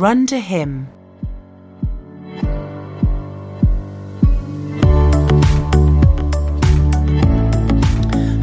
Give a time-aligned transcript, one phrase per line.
[0.00, 0.88] run to Him.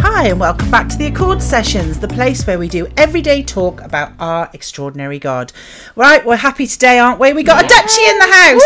[0.01, 3.81] Hi, and welcome back to the Accord Sessions, the place where we do everyday talk
[3.81, 5.51] about our extraordinary God.
[5.95, 7.33] Right, we're happy today, aren't we?
[7.33, 8.61] We got a Dutchie in the house.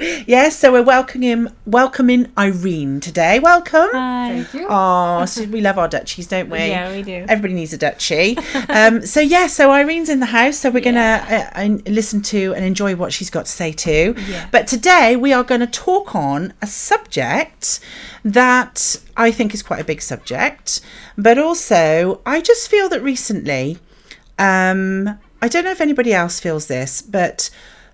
[0.00, 0.24] Woo!
[0.26, 3.38] Yes, so we're welcoming welcoming Irene today.
[3.38, 3.90] Welcome.
[3.92, 4.28] Hi.
[4.42, 4.66] Thank you.
[4.68, 6.58] Oh, so we love our Dutchies, don't we?
[6.58, 7.24] Yeah, we do.
[7.28, 8.36] Everybody needs a Dutchie.
[8.68, 12.54] um, so yeah, so Irene's in the house, so we're gonna uh, uh, listen to
[12.54, 14.14] and enjoy what she's got to say too.
[14.28, 14.48] Yeah.
[14.50, 17.80] But today we are going to talk on a subject
[18.24, 20.80] that I think is quite a big subject,
[21.16, 23.78] but also I just feel that recently,
[24.38, 27.50] um, I don't know if anybody else feels this, but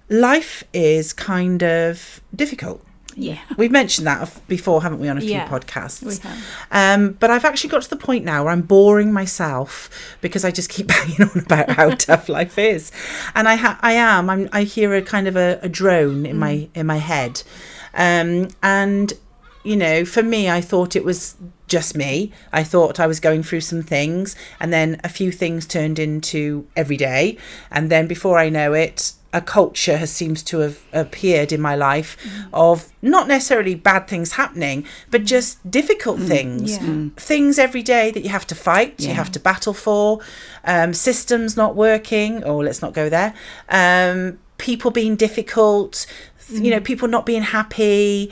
[0.08, 2.85] life is kind of difficult.
[3.18, 3.38] Yeah.
[3.56, 6.02] We've mentioned that before, haven't we, on a few Yeah, podcasts?
[6.04, 6.38] we have.
[6.70, 9.88] Um, but I've actually got to the point now where I'm boring myself
[10.20, 12.92] because I just keep banging on about how tough life is,
[13.34, 14.28] and I ha- I am.
[14.28, 17.42] I'm, I hear a kind of a, a drone in my in my head,
[17.94, 19.12] um, and
[19.64, 21.36] you know, for me, I thought it was
[21.68, 22.32] just me.
[22.52, 26.66] I thought I was going through some things, and then a few things turned into
[26.76, 27.36] every day,
[27.70, 31.74] and then before I know it, a culture has seems to have appeared in my
[31.74, 32.16] life
[32.54, 37.08] of not necessarily bad things happening, but just difficult things, Yeah.
[37.16, 40.20] things every day that you have to fight, you have to battle for,
[40.64, 42.44] um, systems not working.
[42.44, 43.34] or let's not go there.
[43.68, 46.06] Um, people being difficult,
[46.50, 48.30] you know, people not being happy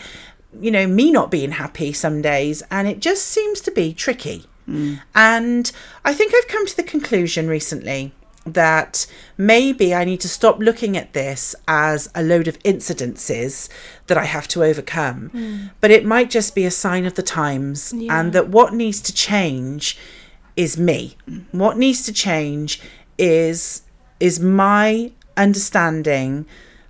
[0.60, 4.46] you know, me not being happy some days, and it just seems to be tricky.
[5.14, 5.70] And
[6.04, 8.12] I think I've come to the conclusion recently
[8.46, 9.06] that
[9.38, 13.68] maybe I need to stop looking at this as a load of incidences
[14.06, 15.66] that I have to overcome, hmm.
[15.80, 19.14] but it might just be a sign of the times, and that what needs to
[19.14, 19.98] change
[20.56, 21.16] is me.
[21.28, 21.44] Mm.
[21.52, 22.80] What needs to change
[23.18, 23.82] is
[24.20, 26.46] is my understanding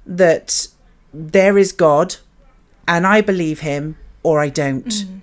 [0.06, 0.69] that
[1.12, 2.17] there is God
[2.87, 4.87] and I believe him or I don't.
[4.87, 5.21] Mm.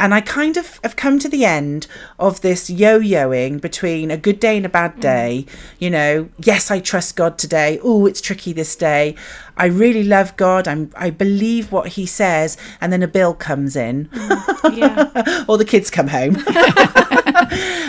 [0.00, 1.88] And I kind of have come to the end
[2.18, 5.00] of this yo yoing between a good day and a bad mm.
[5.00, 5.46] day.
[5.80, 7.80] You know, yes, I trust God today.
[7.82, 9.16] Oh, it's tricky this day.
[9.56, 10.68] I really love God.
[10.68, 12.56] I'm, I believe what he says.
[12.80, 14.76] And then a bill comes in, mm.
[14.76, 15.44] Yeah.
[15.48, 16.36] or the kids come home.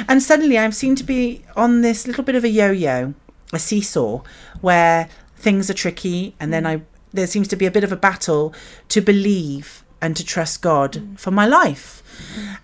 [0.09, 3.13] and suddenly I seem to be on this little bit of a yo yo,
[3.53, 4.24] a seesaw,
[4.62, 6.34] where things are tricky.
[6.40, 6.81] And then I
[7.14, 8.53] there seems to be a bit of a battle
[8.90, 11.20] to believe and to trust God mm.
[11.20, 12.03] for my life.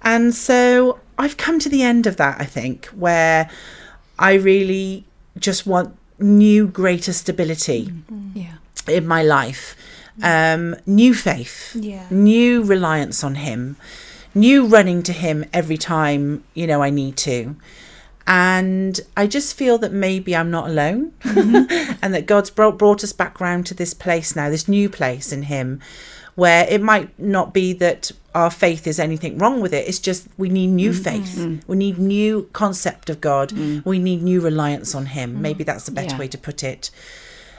[0.02, 3.50] And so I've come to the end of that, I think, where
[4.20, 5.06] I really
[5.38, 8.04] just want new, greater stability mm.
[8.12, 8.32] Mm.
[8.34, 8.94] Yeah.
[8.94, 9.76] in my life,
[10.24, 12.06] um, new faith, Yeah.
[12.10, 13.76] new reliance on Him,
[14.34, 17.56] new running to Him every time, you know, I need to.
[18.28, 21.94] And I just feel that maybe I'm not alone mm-hmm.
[22.02, 25.32] and that God's brought, brought us back round to this place now, this new place
[25.32, 25.80] in Him,
[26.34, 29.88] where it might not be that our faith is anything wrong with it.
[29.88, 31.04] It's just we need new mm-hmm.
[31.04, 31.36] faith.
[31.38, 31.72] Mm-hmm.
[31.72, 33.50] We need new concept of God.
[33.50, 33.86] Mm.
[33.86, 35.36] We need new reliance on Him.
[35.36, 35.40] Mm.
[35.40, 36.20] Maybe that's the better Yeah.
[36.20, 36.90] way to put it.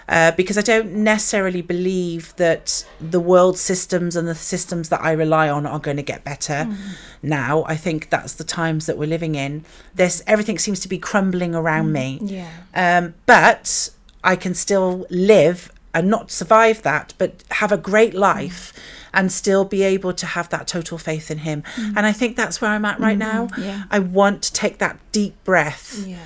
[0.09, 5.11] Uh, because I don't necessarily believe that the world systems and the systems that I
[5.11, 6.77] rely on are going to get better mm.
[7.23, 7.65] now.
[7.67, 9.65] I think that's the times that we're living in.
[9.95, 11.93] This everything seems to be crumbling around mm.
[11.93, 12.19] me.
[12.23, 12.51] Yeah.
[12.73, 13.91] Um, but
[14.23, 18.19] I can still live and not survive that, but have a great mm.
[18.19, 18.73] life
[19.13, 21.65] and still be able to have that total faith in Him.
[21.97, 23.49] And I think that's where I'm at right now.
[23.59, 23.85] yeah.
[23.91, 26.19] I want to take that deep breath Yeah.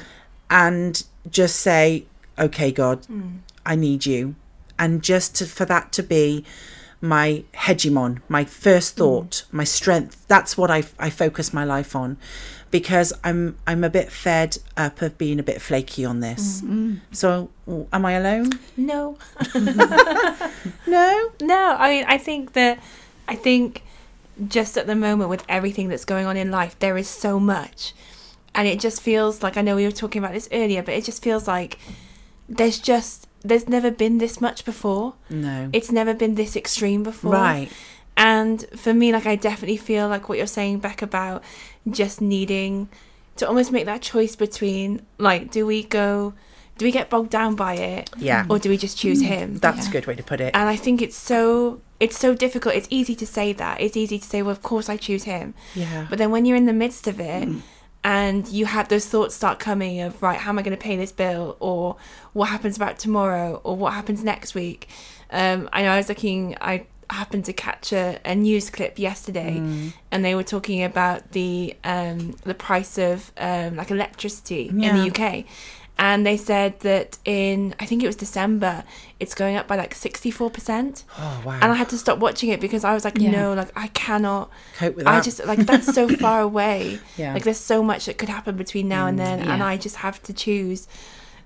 [0.50, 2.04] and just say,
[2.36, 3.06] okay, God,
[3.64, 4.34] I need you.
[4.78, 6.44] And just to, for that to be
[7.00, 8.98] my hegemon, my first mm.
[8.98, 10.26] thought, my strength.
[10.28, 12.16] That's what I, I focus my life on
[12.70, 16.60] because I'm I'm a bit fed up of being a bit flaky on this.
[16.60, 17.00] Mm, mm.
[17.10, 17.50] So
[17.92, 18.52] am I alone?
[18.76, 19.18] No.
[20.86, 21.30] No.
[21.40, 21.76] No.
[21.78, 22.82] I mean, I think that,
[23.28, 23.84] I think
[24.48, 27.94] just at the moment with everything that's going on in life, there is so much.
[28.54, 31.04] And it just feels like, I know we were talking about this earlier, but it
[31.04, 31.78] just feels like
[32.48, 35.14] there's just, there's never been this much before.
[35.28, 35.70] No.
[35.72, 37.32] It's never been this extreme before.
[37.32, 37.68] Right.
[38.16, 41.42] And for me, like I definitely feel like what you're saying, Beck, about
[41.88, 42.88] just needing
[43.36, 46.34] to almost make that choice between like, do we go,
[46.76, 48.44] do we get bogged down by it, Yeah.
[48.50, 49.26] or do we just choose mm.
[49.26, 49.58] him?
[49.58, 50.54] That's a good way to put it.
[50.54, 52.74] And I think it's so it's so difficult.
[52.74, 53.80] It's easy to say that.
[53.80, 55.54] It's easy to say, well, of course I choose him.
[55.74, 56.06] Yeah.
[56.08, 57.48] But then when you're in the midst of it.
[57.48, 57.62] Mm.
[58.02, 60.96] And you had those thoughts start coming of right, how am I going to pay
[60.96, 61.96] this bill, or
[62.32, 64.88] what happens about tomorrow, or what happens next week?
[65.30, 66.56] Um, I know I was looking.
[66.60, 69.58] I happened to catch a, a news clip yesterday,
[70.10, 75.10] and they were talking about the um, the price of um, like electricity in the
[75.10, 75.44] UK,
[76.02, 78.84] and they said that in I think it was December,
[79.20, 81.04] it's going up by like sixty four percent.
[81.18, 81.58] Oh wow.
[81.60, 83.30] And I had to stop watching it because I was like, Yeah.
[83.30, 85.14] no, like I cannot cope with that.
[85.14, 86.98] I just like that's so far away.
[87.18, 87.34] Yeah.
[87.34, 89.62] Like there's so much that could happen between now and mm, then, and.
[89.62, 90.88] I just have to choose.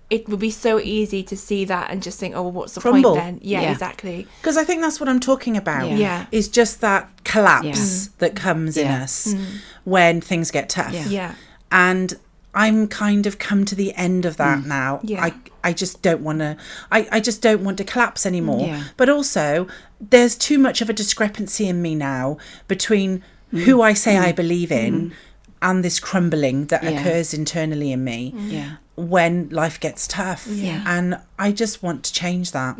[0.08, 2.80] It would be so easy to see that and just think, oh, well, what's the
[2.80, 3.14] Crumble.
[3.14, 3.40] point then?
[3.42, 3.72] Yeah, Yeah.
[3.72, 4.28] exactly.
[4.40, 5.88] Because I think that's what I'm talking about.
[5.88, 5.96] Yeah.
[5.96, 6.26] Yeah.
[6.30, 7.72] Is just that collapse Yeah.
[7.74, 8.18] Mm.
[8.18, 9.02] that comes in Yeah.
[9.02, 9.44] us mm.
[9.82, 10.92] when things get tough.
[10.92, 11.08] Yeah.
[11.08, 11.34] Yeah.
[11.72, 12.14] And
[12.54, 14.66] I'm kind of come to the end of that mm.
[14.66, 15.00] now.
[15.02, 15.24] Yeah.
[15.24, 16.56] I I just don't want to
[16.90, 18.60] I, I just don't want to collapse anymore.
[18.60, 18.84] Mm, yeah.
[18.96, 19.66] But also
[20.00, 23.22] there's too much of a discrepancy in me now between
[23.52, 23.62] mm.
[23.62, 25.14] who I say I believe in mm-hmm.
[25.62, 26.90] and this crumbling that Yeah.
[26.90, 28.76] occurs internally in me Yeah.
[28.96, 30.46] when life gets tough.
[30.46, 30.84] Yeah.
[30.86, 32.76] And I just want to change that,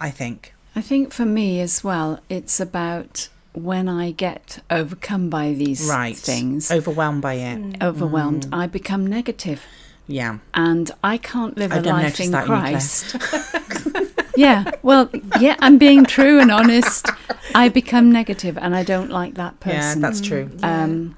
[0.00, 0.54] I think.
[0.76, 6.16] I think for me as well, it's about when I get overcome by these Right.
[6.16, 7.82] things, Overwhelmed by it.
[7.82, 9.62] overwhelmed, I become negative.
[10.06, 10.38] Yeah.
[10.52, 13.16] and I can't live I a life in that in you, Christ.
[14.36, 15.08] yeah, well,
[15.40, 17.08] yeah, I'm being true and honest.
[17.54, 19.76] I become negative, and I don't like that person.
[19.78, 20.02] Yeah, person.
[20.02, 20.50] that's true.
[20.62, 21.16] um,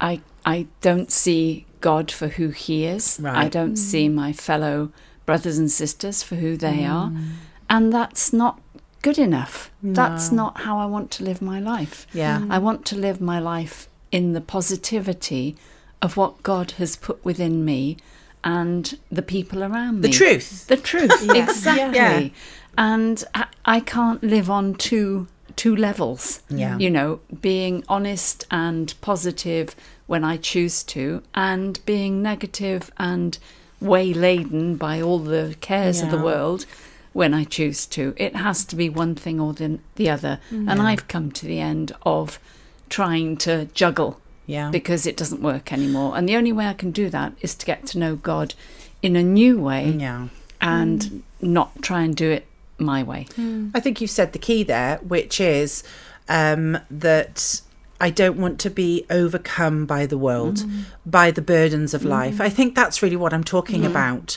[0.00, 3.20] I I don't see God for who He is.
[3.24, 4.90] I don't see my fellow
[5.26, 6.90] brothers and sisters for who they Mm.
[6.92, 7.12] are,
[7.70, 8.58] and that's not
[9.04, 9.70] good enough.
[9.82, 12.06] That's not how I want to live my life.
[12.14, 12.46] Yeah.
[12.48, 13.76] I want to live my life
[14.10, 15.56] in the positivity
[16.00, 17.98] of what God has put within me
[18.42, 20.08] and the people around me.
[20.08, 20.66] The truth.
[20.68, 21.44] The truth, Yeah.
[21.44, 21.98] exactly.
[21.98, 22.28] Yeah.
[22.78, 23.44] And I,
[23.76, 25.26] I can't live on two
[25.56, 26.42] two levels.
[26.48, 26.76] Yeah.
[26.78, 29.76] You know, being honest and positive
[30.06, 33.38] when I choose to, and being negative and
[33.82, 36.64] wayladen by all the cares of the world
[37.14, 38.12] when I choose to.
[38.18, 40.40] It has to be one thing or the, the other.
[40.50, 40.70] Mm.
[40.70, 42.38] And I've come to the end of
[42.90, 44.70] trying to juggle Yeah.
[44.70, 46.18] because it doesn't work anymore.
[46.18, 48.54] And the only way I can do that is to get to know God
[49.00, 50.28] in a new way yeah.
[50.60, 51.22] and mm.
[51.40, 52.46] not try and do it
[52.78, 53.28] my way.
[53.36, 53.68] Hmm.
[53.72, 55.84] I think you've said the key there, which is
[56.28, 57.60] um, that
[58.00, 60.84] I don't want to be overcome by the world, mm.
[61.06, 62.40] by the burdens of life.
[62.40, 64.36] I think that's really what I'm talking about,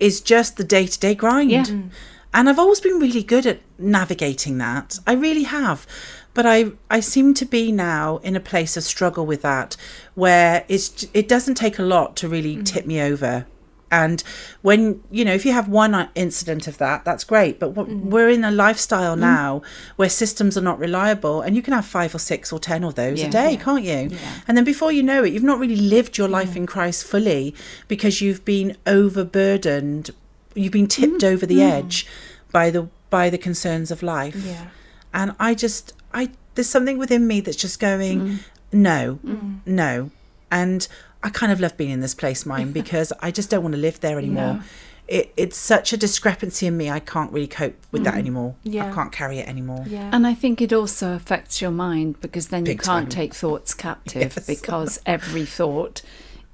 [0.00, 1.50] is just the day to day grind.
[1.50, 1.64] Yeah.
[1.64, 1.90] Mm.
[2.32, 4.98] And I've always been really good at navigating that.
[5.06, 5.86] I really have.
[6.32, 9.76] But I, I seem to be now in a place of struggle with that,
[10.14, 12.64] where it's it doesn't take a lot to really mm.
[12.64, 13.46] tip me over.
[13.90, 14.22] And
[14.62, 17.58] when you know, if you have one incident of that, that's great.
[17.58, 18.10] But what, mm-hmm.
[18.10, 19.22] we're in a lifestyle mm-hmm.
[19.22, 19.62] now
[19.96, 22.94] where systems are not reliable, and you can have five or six or ten of
[22.94, 23.26] those Yeah.
[23.26, 23.62] a day, Yeah.
[23.62, 24.16] can't you?
[24.46, 26.56] And then before you know it, you've not really lived your life mm.
[26.56, 27.54] in Christ fully
[27.88, 30.10] because you've been overburdened,
[30.54, 31.32] you've been tipped mm-hmm.
[31.32, 31.70] over the mm.
[31.70, 32.06] edge
[32.52, 34.36] by the by the concerns of life.
[34.36, 34.66] Yeah.
[35.12, 38.38] And I just, I there's something within me that's just going, mm.
[38.72, 39.18] no,
[39.66, 40.10] no,
[40.50, 40.86] and
[41.22, 43.80] I kind of love being in this place, mine, because I just don't want to
[43.80, 44.54] live there anymore.
[44.54, 44.62] No.
[45.08, 46.88] It, it's such a discrepancy in me.
[46.88, 48.18] I can't really cope with that mm.
[48.18, 48.54] anymore.
[48.62, 48.88] Yeah.
[48.88, 49.84] I can't carry it anymore.
[49.88, 50.08] Yeah.
[50.12, 53.08] And I think it also affects your mind because then you can't time.
[53.08, 54.46] take thoughts captive Yes.
[54.46, 56.02] because every thought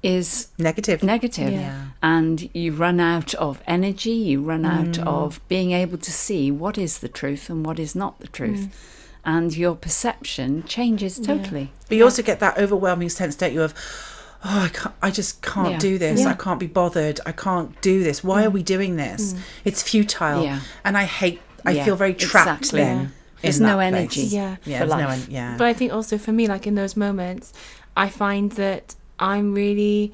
[0.03, 1.01] is Negative.
[1.01, 1.87] negative Yeah.
[2.03, 4.69] and you run out of energy you run mm.
[4.69, 8.27] out of being able to see what is the truth and what is not the
[8.27, 8.71] truth mm.
[9.25, 13.73] and your perception changes totally But you also get that overwhelming sense, don't you, of,
[14.43, 15.79] oh, I can't, I just can't Yeah.
[15.79, 16.21] do this.
[16.21, 16.29] Yeah.
[16.29, 17.19] I can't be bothered.
[17.25, 18.23] I can't do this.
[18.23, 18.53] Why are mm.
[18.53, 19.33] we doing this?
[19.33, 19.39] Mm.
[19.65, 20.43] It's futile.
[20.43, 20.59] Yeah.
[20.83, 22.81] And I hate, I feel very trapped exactly.
[22.81, 23.13] then.
[23.41, 23.93] There's no place.
[23.93, 24.21] energy.
[24.21, 24.57] Yeah.
[24.65, 25.27] Yeah, for no life.
[25.27, 25.55] en- yeah.
[25.57, 27.53] But I think also for me, like in those moments,
[27.95, 30.13] I find that I'm really,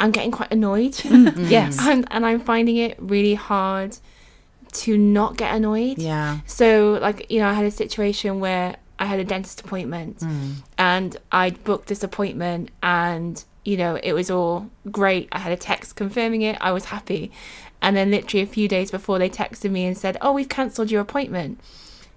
[0.00, 0.92] I'm getting quite annoyed.
[1.04, 1.50] Mm.
[1.50, 3.98] yes I'm, and I'm finding it really hard
[4.72, 5.98] to not get annoyed.
[5.98, 6.40] yeah.
[6.46, 10.52] So, like, you know, I had a situation where I had a dentist appointment hmm.
[10.78, 15.28] and I'd booked this appointment and, you know, it was all great.
[15.32, 16.56] I had a text confirming it.
[16.60, 17.32] I was happy.
[17.82, 20.90] And then, literally, a few days before, they texted me and said, Oh, we've cancelled
[20.90, 21.60] your appointment.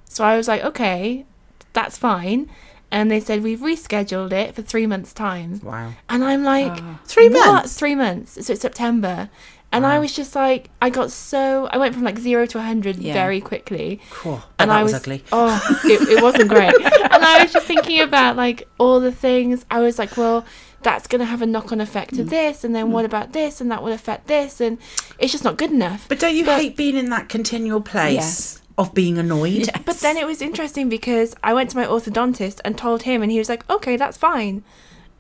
[0.06, 1.26] So I was like, Okay,
[1.74, 2.50] that's fine.
[2.90, 5.60] And they said, We've rescheduled it for three months' time.
[5.62, 5.94] Wow.
[6.08, 7.00] And I'm like, ah.
[7.04, 7.46] Three what?
[7.46, 7.78] months?
[7.78, 8.46] Three months.
[8.46, 9.30] So it's September.
[9.72, 12.98] And I was just like, I got so, I went from like zero to 100
[12.98, 13.14] Yeah.
[13.14, 14.00] very quickly.
[14.12, 14.42] Cool.
[14.58, 15.24] And that I was, was, ugly.
[15.32, 16.74] Oh, it, it wasn't great.
[16.86, 19.66] and I was just thinking about like all the things.
[19.70, 20.46] I was like, well,
[20.84, 22.18] that's going to have a knock on effect Mm.
[22.18, 22.64] to this.
[22.64, 23.60] And then what about this?
[23.60, 24.62] And that will affect this.
[24.62, 24.78] And
[25.20, 26.08] it's just not good enough.
[26.08, 28.62] But don't you But- hate being in that continual place Yes.
[28.78, 29.70] of being annoyed?
[29.86, 33.32] But then it was interesting because I went to my orthodontist and told him, and
[33.32, 34.64] he was like, okay, that's fine.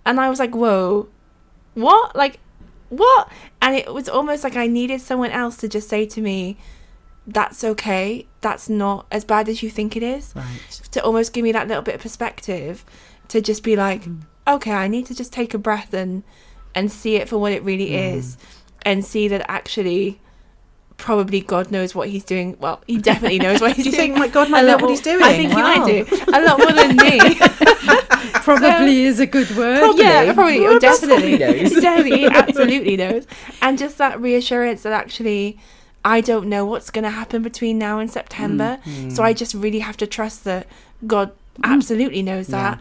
[0.06, 1.10] And I was like, whoa,
[1.74, 2.16] what?
[2.16, 2.39] Like,
[2.89, 3.32] what?
[3.62, 6.58] And it was almost like I needed someone else to just say to me,
[7.25, 8.27] that's okay.
[8.41, 10.34] That's not as bad as you think it is.
[10.36, 10.82] Right.
[10.91, 12.86] To almost give me that little bit of perspective
[13.27, 14.22] to just be like, mm.
[14.48, 16.24] okay, I need to just take a breath and
[16.74, 18.15] and see it for what it really mm.
[18.15, 18.38] is.
[18.84, 20.20] and see that actually
[20.98, 22.58] probably God knows what he's doing.
[22.60, 23.92] Well, he definitely knows what he's doing.
[23.96, 25.24] Do you think my God lot what he's doing?
[25.24, 25.74] I think Wow.
[25.74, 27.36] he might do a lot more than me.
[28.42, 29.80] Probably is a good word.
[29.80, 30.04] Probably.
[30.04, 31.72] Yeah, probably, Well, definitely, knows.
[31.82, 33.27] definitely, absolutely knows.
[33.62, 35.58] And just that reassurance that actually,
[36.04, 39.12] I don't know what's going to happen between now and September, Mm.
[39.16, 40.68] so I just really have to trust that
[41.06, 41.32] God
[41.63, 42.80] absolutely knows that,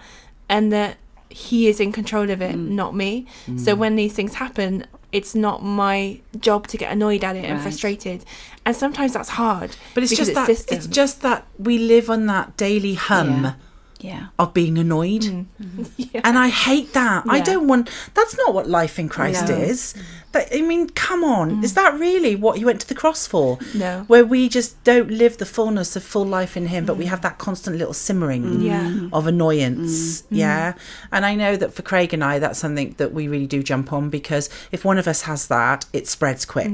[0.48, 0.96] and that
[1.30, 3.26] He is in control of it, not me.
[3.56, 3.78] So Mm.
[3.78, 4.86] when these things happen.
[5.12, 8.24] It's not my job to get annoyed at it and frustrated,
[8.66, 9.70] and sometimes that's hard.
[9.94, 10.76] But it's because just that systems.
[10.86, 13.52] it's just that we live on that daily hum Yeah.
[14.00, 14.26] Yeah.
[14.38, 15.22] of being annoyed.
[15.22, 15.46] Mm.
[15.96, 16.20] Yeah.
[16.24, 17.24] And I hate that.
[17.28, 19.54] I don't want that's not what life in Christ No.
[19.56, 19.94] is.
[20.36, 21.64] That I mean, come on.
[21.64, 21.76] Is mm.
[21.76, 23.58] that really what you went to the cross for?
[23.74, 24.04] No.
[24.06, 27.08] Where we just don't live the fullness of full life in him, but we mm.
[27.08, 28.64] have that constant little simmering mm.
[28.64, 29.08] Yeah.
[29.16, 30.24] of annoyance.
[30.30, 30.74] Yeah.
[31.10, 33.92] And I know that for Craig and I that's something that we really do jump
[33.92, 36.66] on because if one of us has that, it spreads quick.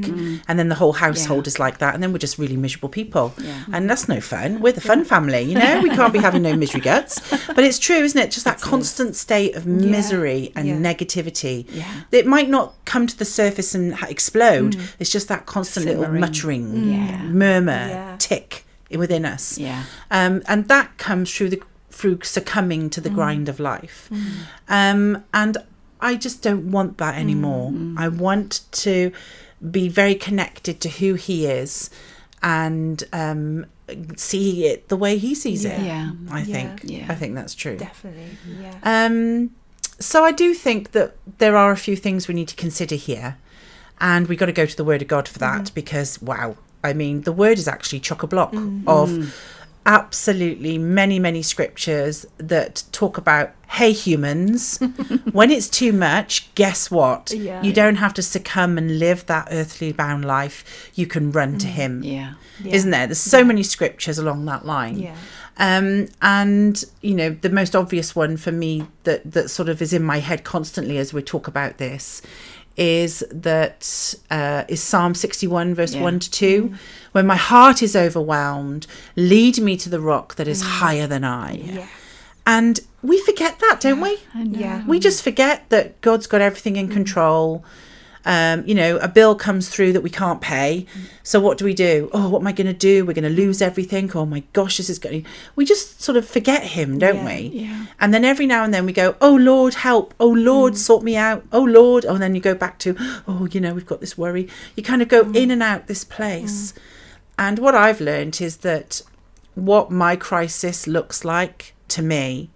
[0.49, 3.33] And then the whole household is like that and then we're just really miserable people.
[3.39, 3.65] Yeah.
[3.73, 4.61] And that's no fun.
[4.61, 5.81] We're the fun family, you know?
[5.83, 7.21] We can't be having no misery guts.
[7.47, 8.31] But it's true, isn't it?
[8.31, 10.77] Just that constant state of misery and Yeah.
[10.77, 11.67] negativity.
[11.71, 12.03] Yeah.
[12.11, 14.77] It might not come to the surface and ha- explode.
[14.99, 17.23] It's just that constant little muttering, Yeah.
[17.25, 18.17] murmur, Yeah.
[18.19, 19.59] tick within us.
[19.59, 19.85] Yeah.
[20.11, 24.09] Um, and that comes through the through succumbing to the grind of life.
[24.69, 25.59] Um, and
[26.01, 27.73] I just don't want that anymore.
[27.97, 29.13] I want to
[29.71, 31.91] be very connected to who he is
[32.43, 33.67] and um,
[34.17, 35.79] see it the way he sees it.
[35.81, 36.13] Yeah.
[36.31, 36.81] I think.
[36.85, 37.07] Yeah.
[37.09, 37.77] I think that's true.
[37.77, 38.37] Definitely.
[38.61, 38.75] Yeah.
[38.83, 39.51] Um,
[39.99, 43.37] so I do think that there are a few things we need to consider here,
[44.01, 45.75] and we got to go to the Word of God for that mm-hmm.
[45.75, 48.89] because wow, I mean the Word is actually chock a block mm-hmm.
[48.89, 49.31] of mm-hmm.
[49.87, 54.79] absolutely many many scriptures that talk about hey humans
[55.33, 57.33] when it's too much guess what?
[57.33, 57.63] Yeah.
[57.63, 60.91] you don't have to succumb and live that earthly bound life.
[60.95, 62.03] You can run to him.
[62.03, 62.35] Yeah.
[62.63, 62.75] Yeah.
[62.75, 63.07] isn't there?
[63.07, 64.99] There's so many scriptures along that line.
[64.99, 65.17] Yeah.
[65.59, 69.93] Um, and you know, the most obvious one for me that that sort of is
[69.93, 72.23] in my head constantly as we talk about this
[72.77, 76.03] is that uh, is Psalm sixty one verse Yeah.
[76.03, 76.75] one to two,
[77.13, 81.57] when my heart is overwhelmed, lead me to the rock that is higher than I.
[81.57, 81.87] Yeah.
[82.47, 84.19] And we forget that, don't we?
[84.35, 84.43] I.
[84.43, 84.87] Yeah.
[84.87, 87.63] We just forget that God's got everything in control.
[88.25, 90.87] Um, you know, a bill comes through that we can't pay.
[91.23, 92.09] So what do we do?
[92.13, 93.05] Oh, what am I going to do?
[93.05, 94.11] We're going to lose everything.
[94.15, 95.27] Oh my gosh, this is going.
[95.57, 97.41] We just sort of forget Him, don't Yeah, we?
[97.49, 97.87] yeah.
[98.01, 100.15] And then every now and then we go, Oh Lord, help!
[100.21, 100.77] Oh Lord, mm.
[100.77, 101.45] sort me out!
[101.53, 102.07] Oh Lord!
[102.07, 104.49] Oh, and then you go back to, Oh, you know, we've got this worry.
[104.77, 105.37] You kind of go mm.
[105.37, 106.73] in and out this place.
[106.73, 106.79] Mm.
[107.39, 109.03] And what I've learned is that
[109.55, 112.51] what my crisis looks like to me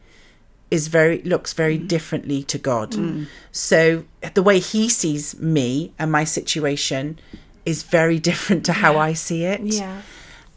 [0.70, 1.88] is very looks very mm.
[1.88, 2.92] differently to God.
[2.92, 3.26] Mm.
[3.52, 4.04] So
[4.34, 7.18] the way he sees me and my situation
[7.64, 9.60] is very different to how I see it.
[9.60, 10.02] Yeah.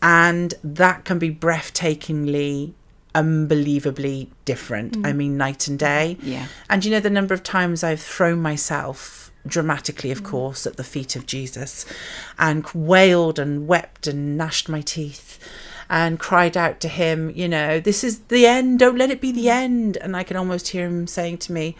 [0.01, 2.73] And that can be breathtakingly
[3.15, 4.97] unbelievably different.
[4.97, 5.15] I mm.
[5.15, 6.17] mean night and day.
[6.21, 6.47] Yeah.
[6.69, 10.83] And you know the number of times I've thrown myself dramatically of course at the
[10.83, 11.85] feet of Jesus
[12.37, 15.39] and wailed and wept and gnashed my teeth
[15.89, 19.31] and cried out to him, you know, this is the end, don't let it be
[19.31, 19.97] the end.
[19.97, 21.75] And I can almost hear him saying to me,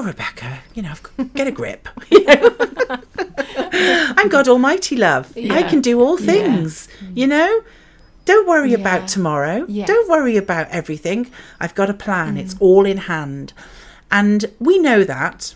[0.00, 0.94] Oh, Rebecca, you know,
[1.34, 1.88] get a grip.
[2.10, 2.56] You know?
[4.16, 5.32] I'm God Almighty, love.
[5.36, 6.26] I can do all Yeah.
[6.26, 7.62] things, you know?
[8.24, 8.78] Don't worry Yeah.
[8.78, 9.64] about tomorrow.
[9.68, 9.88] Yes.
[9.88, 11.30] Don't worry about everything.
[11.60, 12.36] I've got a plan.
[12.36, 12.62] It's mm.
[12.62, 13.52] all in hand.
[14.10, 15.54] And we know that,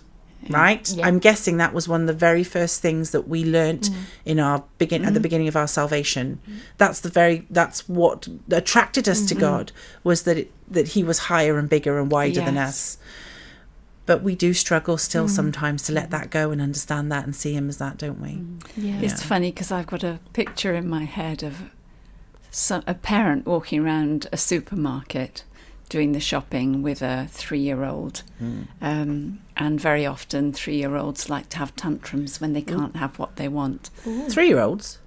[0.48, 0.88] right?
[0.90, 1.06] Yeah.
[1.06, 3.96] I'm guessing that was one of the very first things that we learnt mm.
[4.24, 5.24] in our begin at the mm.
[5.24, 6.40] beginning of our salvation.
[6.48, 6.56] Mm.
[6.78, 9.40] That's the very that's what attracted us to mm-hmm.
[9.40, 9.72] God
[10.04, 12.98] was that it, that he was higher and bigger and wider than us.
[14.04, 17.54] But we do struggle still sometimes to let that go and understand that and see
[17.54, 18.42] him as that, don't we?
[18.76, 19.00] Yeah.
[19.00, 21.70] It's funny because I've got a picture in my head of
[22.50, 25.44] some, a parent walking around a supermarket
[25.92, 28.22] doing the shopping with a three year old.
[28.80, 33.18] Um, and very often, three year olds like to have tantrums when they can't have
[33.18, 33.90] what they want.
[34.30, 34.98] Three year olds,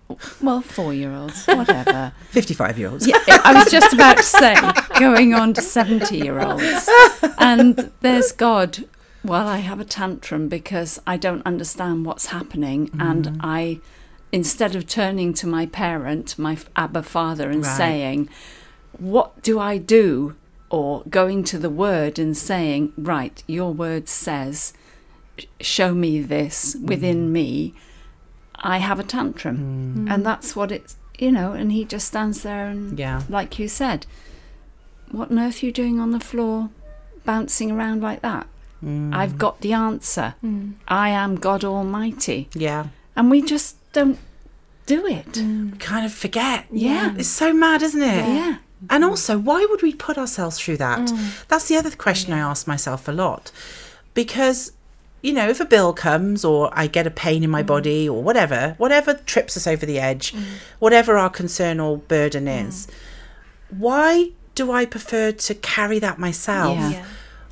[0.42, 2.14] Well, four year olds, whatever.
[2.30, 3.08] 55 year olds.
[3.08, 4.56] Yeah, I was just about to say,
[5.00, 6.88] going on to 70 year olds.
[7.40, 8.86] And there's God.
[9.24, 12.92] Well, I have a tantrum because I don't understand what's happening.
[13.00, 13.80] And I,
[14.32, 17.78] instead of turning to my parent, my Abba Father, and Right.
[17.78, 18.30] saying,
[19.00, 20.36] What do I do?
[20.76, 24.74] Or going to the word and saying, Right, your word says,
[25.60, 27.32] show me this within mm.
[27.32, 27.74] me.
[28.56, 29.58] I have a tantrum.
[30.08, 30.12] Mm.
[30.14, 33.22] And that's what it's, you know, and he just stands there and Yeah.
[33.30, 34.06] like you said,
[35.12, 36.70] what on earth are you doing on the floor
[37.26, 38.48] bouncing around like that?
[38.84, 39.16] Mm.
[39.16, 40.36] I've got the answer.
[40.44, 40.74] Mm.
[40.88, 42.50] I am God Almighty.
[42.54, 42.88] Yeah.
[43.16, 44.20] and we just don't
[44.86, 45.38] do it.
[45.38, 46.66] We kind of forget.
[46.70, 47.16] Yeah.
[47.18, 48.28] It's so mad, isn't it?
[48.28, 48.58] Yeah.
[48.90, 51.10] And also, why would we put ourselves through that?
[51.10, 51.48] Mm.
[51.48, 53.52] That's the other question I ask myself a lot.
[54.14, 54.74] Because,
[55.22, 57.68] you know, if a bill comes or I get a pain in my mm.
[57.68, 60.44] body or whatever, whatever trips us over the edge, mm.
[60.80, 62.88] whatever our concern or burden is,
[63.70, 66.90] why do I prefer to carry that myself Yeah.
[66.90, 67.06] Yeah.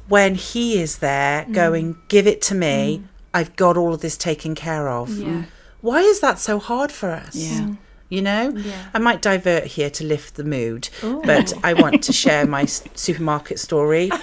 [0.07, 3.03] when he is there going, give it to me,
[3.33, 5.09] I've got all of this taken care of?
[5.17, 5.43] Yeah.
[5.81, 7.35] Why is that so hard for us?
[7.35, 7.75] Yeah.
[8.13, 8.89] You know, Yeah.
[8.93, 13.59] I might divert here to lift the mood, but I want to share my supermarket
[13.59, 14.11] story.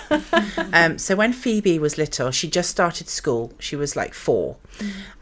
[0.72, 3.52] Um, so when Phoebe was little, she just started school.
[3.58, 4.56] She was like four,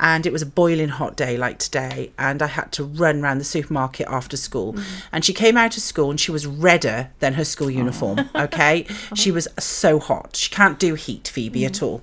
[0.00, 3.38] and it was a boiling hot day like today, and I had to run around
[3.38, 4.76] the supermarket after school.
[5.12, 8.28] And she came out of school and she was redder than her school uniform.
[8.38, 10.36] Okay, she was so hot.
[10.36, 12.02] She can't do heat, Phoebe, at all.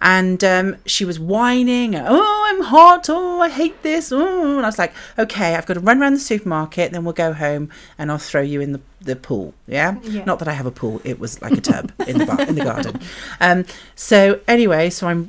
[0.00, 3.06] And um, she was whining, "Oh, I'm hot.
[3.08, 6.14] Oh, I hate this." Oh, and I was like, "Okay, I've got to run around
[6.14, 7.68] the supermarket, then we'll go home,
[7.98, 9.96] and I'll throw you in the, the pool." Yeah?
[10.02, 10.24] Yeah.
[10.24, 11.00] not that I have a pool.
[11.04, 13.00] It was like a tub in the bar, in the garden.
[13.40, 15.24] Um, so anyway, so I'm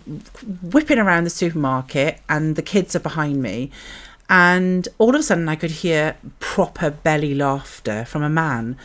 [0.61, 3.71] whipping around the supermarket, and the kids are behind me.
[4.29, 8.77] And all of a sudden, I could hear proper belly laughter from a man.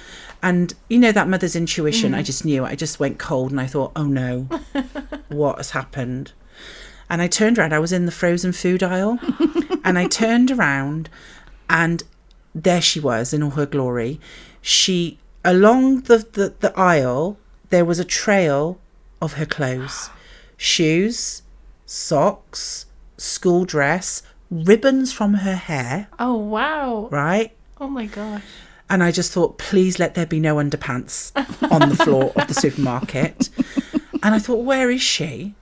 [0.42, 2.64] And you know, that mother's intuition, I just knew.
[2.64, 4.49] I just went cold and I thought, oh no,
[5.28, 6.33] what has happened?
[7.11, 9.18] And I turned around, I was in the frozen food aisle.
[9.85, 11.09] and I turned around,
[11.71, 12.02] and
[12.54, 14.21] there she was in all her glory.
[14.62, 17.38] She, along the, the, the aisle,
[17.71, 18.79] there was a trail
[19.21, 20.11] of her clothes
[20.57, 21.43] shoes,
[21.87, 22.87] socks,
[23.17, 27.09] school dress, ribbons from her hair, Oh wow.
[27.12, 27.53] right?
[27.81, 28.43] Oh my gosh.
[28.91, 31.31] And I just thought, please let there be no underpants
[31.71, 33.51] on the floor of the supermarket.
[34.23, 35.55] And I thought, where is she?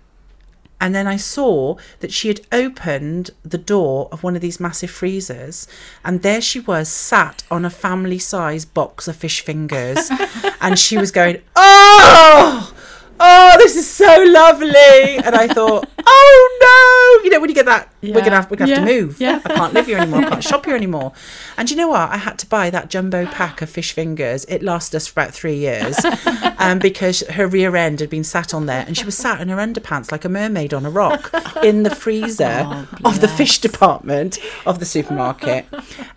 [0.81, 4.91] And then I saw that she had opened the door of one of these massive
[4.91, 5.67] freezers,
[6.05, 10.11] and there she was, sat on a family size box of fish fingers.
[10.61, 12.75] and she was going, Oh,
[13.19, 15.17] oh, this is so lovely.
[15.25, 17.25] And I thought, Oh no.
[17.25, 19.21] You know, when you get that, we're gonna have we're gonna have to move.
[19.21, 19.41] Yeah.
[19.45, 21.13] I can't live here anymore, I can't shop here anymore.
[21.57, 22.11] And you know what?
[22.11, 24.45] I had to buy that jumbo pack of fish fingers.
[24.47, 25.97] It lasted us for about three years.
[26.59, 29.49] um, because her rear end had been sat on there and she was sat in
[29.49, 31.31] her underpants like a mermaid on a rock
[31.63, 35.67] in the freezer Oh, of the fish department of the supermarket.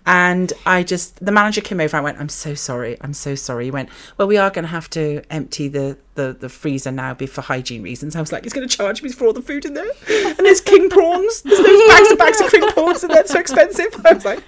[0.06, 3.66] And I just the manager came over, I went, I'm so sorry, I'm so sorry.
[3.66, 7.26] He went, Well, we are gonna have to empty the the, the freezer now be
[7.26, 8.14] for hygiene reasons.
[8.14, 9.90] I was like, he's gonna charge me for all the food in there.
[10.10, 11.42] And there's king prawns.
[11.44, 13.88] There's those bags and bags of king prawns and they're so expensive.
[14.06, 14.44] I was like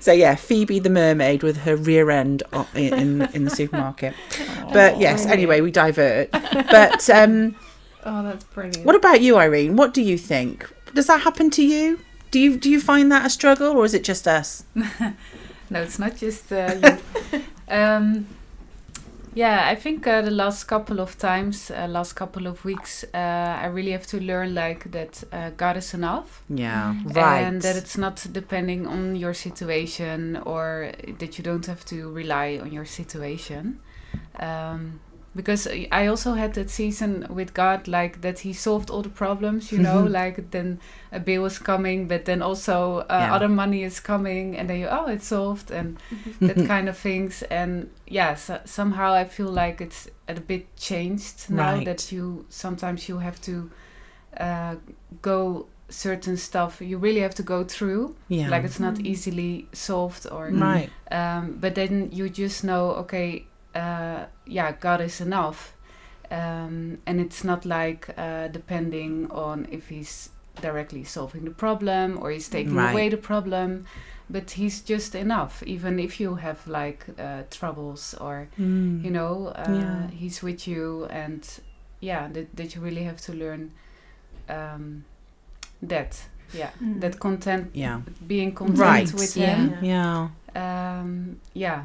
[0.00, 2.42] so yeah, Phoebe the mermaid with her rear end
[2.74, 4.14] in in, in the supermarket.
[4.72, 6.30] But yes, anyway, we divert.
[6.32, 7.56] But um,
[8.04, 8.84] Oh, that's brilliant.
[8.86, 9.74] what about you, Irene?
[9.76, 10.68] What do you think?
[10.94, 11.98] Does that happen to you?
[12.30, 14.64] Do you do you find that a struggle, or is it just us?
[15.68, 16.98] No, it's not just uh,
[17.32, 17.42] you.
[17.68, 18.26] um,
[19.36, 23.18] yeah, I think uh, the last couple of times, uh, last couple of weeks, uh,
[23.62, 26.42] I really have to learn like that uh, God is enough.
[26.48, 27.42] Yeah, right.
[27.42, 32.58] And that it's not depending on your situation or that you don't have to rely
[32.62, 33.80] on your situation.
[34.38, 35.00] Um,
[35.36, 39.70] because I also had that season with God, like that He solved all the problems,
[39.72, 40.80] you know, like then
[41.12, 43.34] a bill is coming, but then also uh, Yeah.
[43.34, 45.96] other money is coming, and then you, oh, it's solved, and
[46.40, 47.42] that kind of things.
[47.50, 51.84] And yeah, so, somehow I feel like it's a bit changed now Right.
[51.84, 53.70] that you sometimes you have to
[54.40, 54.76] uh,
[55.22, 59.06] go certain stuff you really have to go through yeah, like it's not Mm.
[59.06, 60.90] easily solved or right.
[61.12, 63.44] um, but then you just know okay
[63.76, 65.72] uh, yeah god is enough
[66.30, 70.30] um, and it's not like uh, depending on if he's
[70.62, 72.90] directly solving the problem or he's taking Right.
[72.92, 73.84] away the problem
[74.30, 79.04] but he's just enough even if you have like uh, troubles or Mm.
[79.04, 80.10] you know uh, Yeah.
[80.20, 81.42] he's with you and
[82.00, 83.70] yeah that, that you really have to learn
[84.48, 85.04] um,
[85.82, 87.00] that yeah Mm.
[87.00, 89.14] that content Yeah, being content Right.
[89.14, 89.56] with Yeah.
[89.56, 90.28] him yeah.
[91.00, 91.82] um, yeah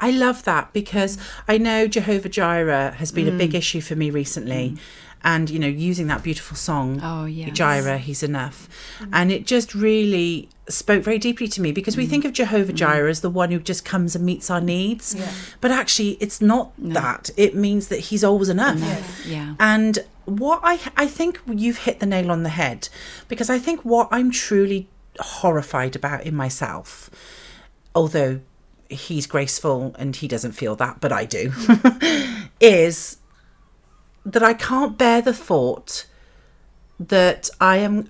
[0.00, 3.58] I love that because I know Jehovah Jireh has been a big Mm.
[3.58, 4.78] issue for me recently, mm.
[5.24, 7.00] and you know, using that beautiful song.
[7.02, 7.50] Oh yeah.
[7.50, 8.68] Jireh, he's enough.
[9.00, 9.08] Mm.
[9.12, 12.10] And it just really spoke very deeply to me because we mm.
[12.10, 15.14] think of Jehovah Jireh as the one who just comes and meets our needs.
[15.14, 16.94] yeah But actually, it's not No.
[17.00, 17.30] that.
[17.36, 18.76] It means that he's always enough.
[18.76, 19.26] Enough.
[19.26, 19.54] Yeah.
[19.60, 22.88] And what I I think you've hit the nail on the head
[23.28, 24.88] because I think what I'm truly
[25.20, 27.08] horrified about in myself,
[27.94, 28.40] although
[28.88, 31.52] he's graceful and he doesn't feel that, but I do,
[32.60, 33.18] is
[34.24, 36.06] that I can't bear the thought
[36.98, 38.08] that I am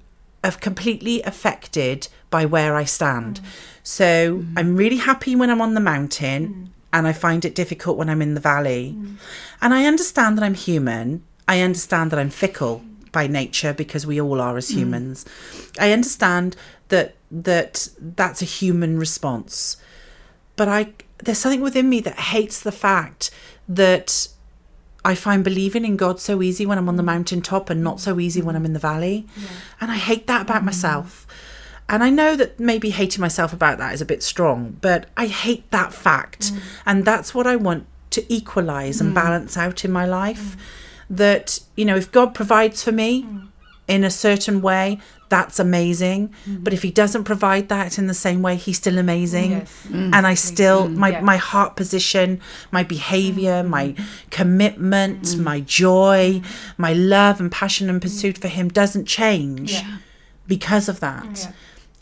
[0.61, 3.41] completely affected by where I stand.
[3.41, 3.45] Mm.
[3.83, 4.53] So mm.
[4.57, 6.69] I'm really happy when I'm on the mountain mm.
[6.93, 8.97] and I find it difficult when I'm in the valley.
[9.61, 11.25] And I understand that I'm human.
[11.49, 15.25] I understand that I'm fickle by nature because we all are as humans.
[15.81, 16.57] I understand
[16.89, 19.77] that that that's a human response.
[20.57, 23.31] But I there's something within me that hates the fact
[23.69, 24.29] that
[25.05, 27.07] I find believing in God so easy when I'm on the mm.
[27.07, 29.27] mountaintop and not so easy when I'm in the valley.
[29.81, 30.67] And I hate that about mm.
[30.67, 31.27] myself.
[31.89, 35.27] And I know that maybe hating myself about that is a bit strong, but I
[35.27, 36.53] hate that fact.
[36.53, 36.61] Mm.
[36.85, 40.57] And that's what I want to equalize and balance out in my life.
[41.09, 43.25] That, you know, if God provides for me
[43.89, 46.29] in a certain way, that's amazing.
[46.29, 46.65] Mm-hmm.
[46.65, 49.53] But if He doesn't provide that in the same way, He's still amazing.
[49.53, 49.87] Yes.
[49.89, 50.15] Mm.
[50.15, 50.97] And I still, mm.
[50.97, 51.21] my, Yeah.
[51.21, 53.69] my heart position, my behavior, mm.
[53.69, 53.95] my
[54.31, 56.43] commitment, my joy,
[56.79, 59.99] my love and passion and pursuit for Him doesn't change Yeah.
[60.47, 61.41] because of that.
[61.41, 61.53] Yeah.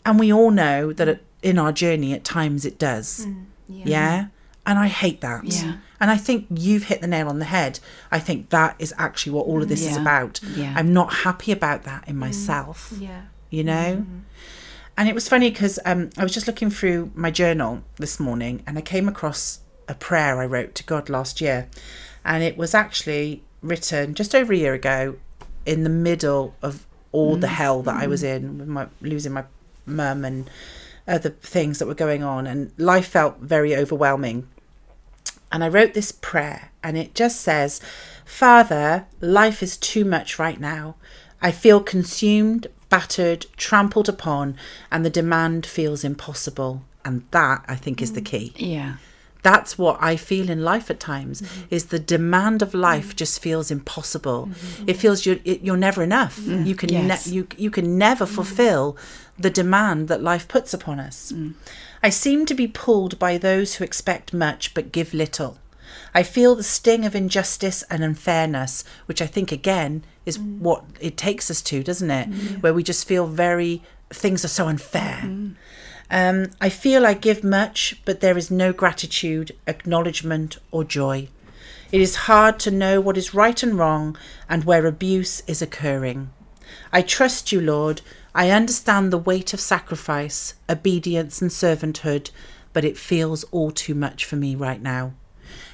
[0.05, 3.27] And we all know that in our journey, at times it does.
[3.67, 4.27] Yeah.
[4.65, 5.45] And I hate that.
[5.45, 5.77] Yeah.
[5.99, 7.79] And I think you've hit the nail on the head.
[8.11, 10.41] I think that is actually what all of this is about.
[10.55, 10.73] Yeah.
[10.75, 13.01] I'm not happy about that in myself, mm.
[13.03, 13.21] Yeah.
[13.49, 13.97] you know?
[13.97, 14.19] Mm-hmm.
[14.97, 18.63] And it was funny because um, I was just looking through my journal this morning
[18.65, 21.67] and I came across a prayer I wrote to God last year.
[22.23, 25.15] And it was actually written just over a year ago
[25.65, 27.51] in the middle of all the mm.
[27.51, 28.45] hell that I was mm-hmm.
[28.45, 29.45] in with my losing my
[29.85, 30.49] mum and
[31.07, 32.47] other things that were going on.
[32.47, 34.47] And life felt very overwhelming.
[35.51, 37.79] And I wrote this prayer, and it just says,
[38.25, 40.95] Father, life is too much right now.
[41.41, 44.57] I feel consumed, battered, trampled upon,
[44.91, 46.83] and the demand feels impossible.
[47.03, 48.25] And that, I think, is the mm.
[48.25, 48.53] key.
[48.57, 48.95] Yeah.
[49.43, 51.65] That's what I feel in life at times mm-hmm.
[51.69, 53.17] is the demand of life mm-hmm.
[53.17, 54.47] just feels impossible.
[54.47, 54.89] Mm-hmm.
[54.89, 56.39] It feels you're, it, you're never enough.
[56.39, 56.65] Mm.
[56.65, 57.27] You can Yes.
[57.27, 58.29] ne- you you can never mm.
[58.29, 58.97] fulfill
[59.37, 61.31] the demand that life puts upon us.
[62.05, 65.57] I seem to be pulled by those who expect much but give little.
[66.13, 70.59] I feel the sting of injustice and unfairness, which I think again is mm.
[70.59, 72.29] what it takes us to, doesn't it?
[72.29, 72.61] Mm.
[72.61, 75.21] Where we just feel very things are so unfair.
[75.23, 75.55] Mm.
[76.11, 81.29] Um, I feel I give much, but there is no gratitude, acknowledgement, or joy.
[81.91, 84.15] It is hard to know what is right and wrong
[84.47, 86.29] and where abuse is occurring.
[86.93, 88.01] I trust you, Lord.
[88.37, 92.31] I understand the weight of sacrifice, obedience, and servanthood,
[92.73, 95.13] but it feels all too much for me right now.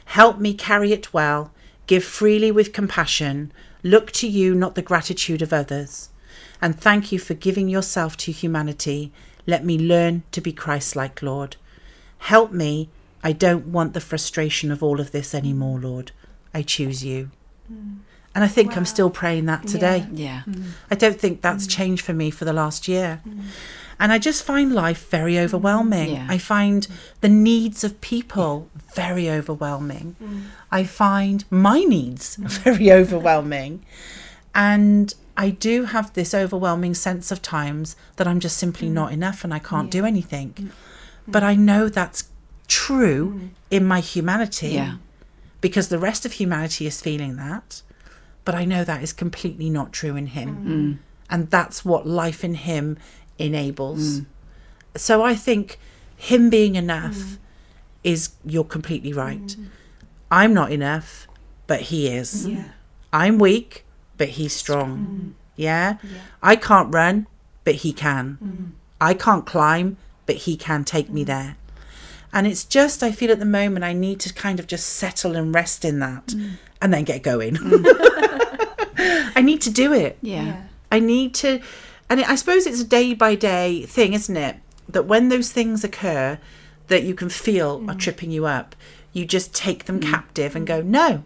[0.05, 1.51] Help me carry it well,
[1.87, 6.09] give freely with compassion, look to you, not the gratitude of others.
[6.61, 9.11] And thank you for giving yourself to humanity.
[9.47, 11.55] Let me learn to be Christ like, Lord.
[12.19, 12.89] Help me.
[13.23, 16.11] I don't want the frustration of all of this anymore, Lord.
[16.53, 17.31] I choose you.
[17.71, 18.01] Mm.
[18.33, 20.07] And I think I'm still praying that today.
[20.13, 20.43] Yeah.
[20.47, 20.71] Mm.
[20.89, 21.69] I don't think that's mm.
[21.69, 23.21] changed for me for the last year.
[23.27, 23.43] Mm.
[23.99, 26.15] And I just find life very overwhelming.
[26.15, 26.25] Yeah.
[26.27, 26.87] I find
[27.19, 30.15] the needs of people very overwhelming.
[30.71, 33.85] I find my needs very overwhelming.
[34.55, 39.43] And I do have this overwhelming sense of times that I'm just simply not enough
[39.43, 40.71] and I can't do anything.
[41.27, 42.29] But I know that's
[42.67, 44.95] true in my humanity Yeah.
[45.61, 47.81] because the rest of humanity is feeling that.
[48.43, 50.55] But I know that is completely not true in him.
[50.55, 50.67] Mm.
[50.67, 50.97] Mm.
[51.29, 52.97] And that's what life in him
[53.37, 54.21] enables.
[54.21, 54.25] Mm.
[54.95, 55.79] So I think
[56.17, 57.37] him being enough
[58.03, 59.55] is, you're completely right.
[60.29, 61.27] I'm not enough,
[61.67, 62.47] but he is.
[62.47, 62.63] Yeah.
[63.13, 63.85] I'm weak,
[64.17, 65.35] but he's strong.
[65.55, 65.97] Yeah?
[66.41, 67.27] I can't run,
[67.63, 68.75] but he can.
[68.99, 71.57] I can't climb, but he can take me there.
[72.33, 75.35] And it's just, I feel at the moment, I need to kind of just settle
[75.35, 76.33] and rest in that
[76.81, 77.55] and then get going.
[77.55, 77.85] Mm.
[79.35, 80.17] I need to do it.
[80.21, 80.63] Yeah.
[80.91, 81.61] I need to,
[82.09, 84.57] and I suppose it's a day by day thing, isn't it?
[84.89, 86.39] That when those things occur
[86.87, 87.99] that you can feel are mm.
[87.99, 88.75] tripping you up,
[89.13, 90.09] you just take them mm.
[90.09, 91.23] captive and go, no,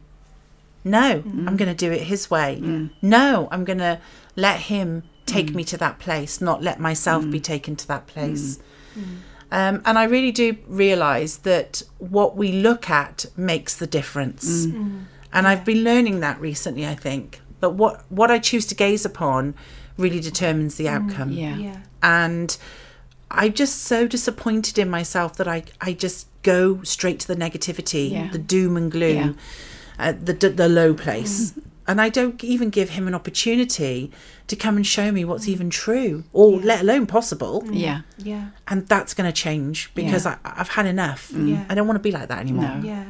[0.84, 2.62] no, I'm going to do it his way.
[3.02, 4.00] No, I'm going to
[4.36, 8.60] let him take me to that place, not let myself be taken to that place.
[9.52, 14.68] Um, and I really do realize that what we look at makes the difference.
[15.36, 19.06] And I've been learning that recently, I think, that what, what I choose to gaze
[19.06, 19.54] upon
[19.98, 21.32] really determines the mm, outcome.
[21.32, 21.58] Yeah.
[21.58, 21.80] Yeah.
[22.02, 22.58] And
[23.30, 28.12] I'm just so disappointed in myself that I, I just go straight to the negativity,
[28.12, 28.30] Yeah.
[28.32, 29.38] the doom and gloom,
[30.00, 31.04] uh, the, the, the low mm-hmm.
[31.04, 31.54] place.
[31.88, 34.12] And I don't even give him an opportunity
[34.48, 35.50] to come and show me what's mm.
[35.50, 37.62] even true or let alone possible.
[37.62, 37.80] Mm.
[37.80, 38.02] Yeah.
[38.18, 38.50] Yeah.
[38.68, 41.32] And that's going to change because I, I've had enough.
[41.32, 41.66] Yeah.
[41.70, 42.76] I don't want to be like that anymore.
[42.78, 42.88] No.
[42.88, 43.06] Yeah.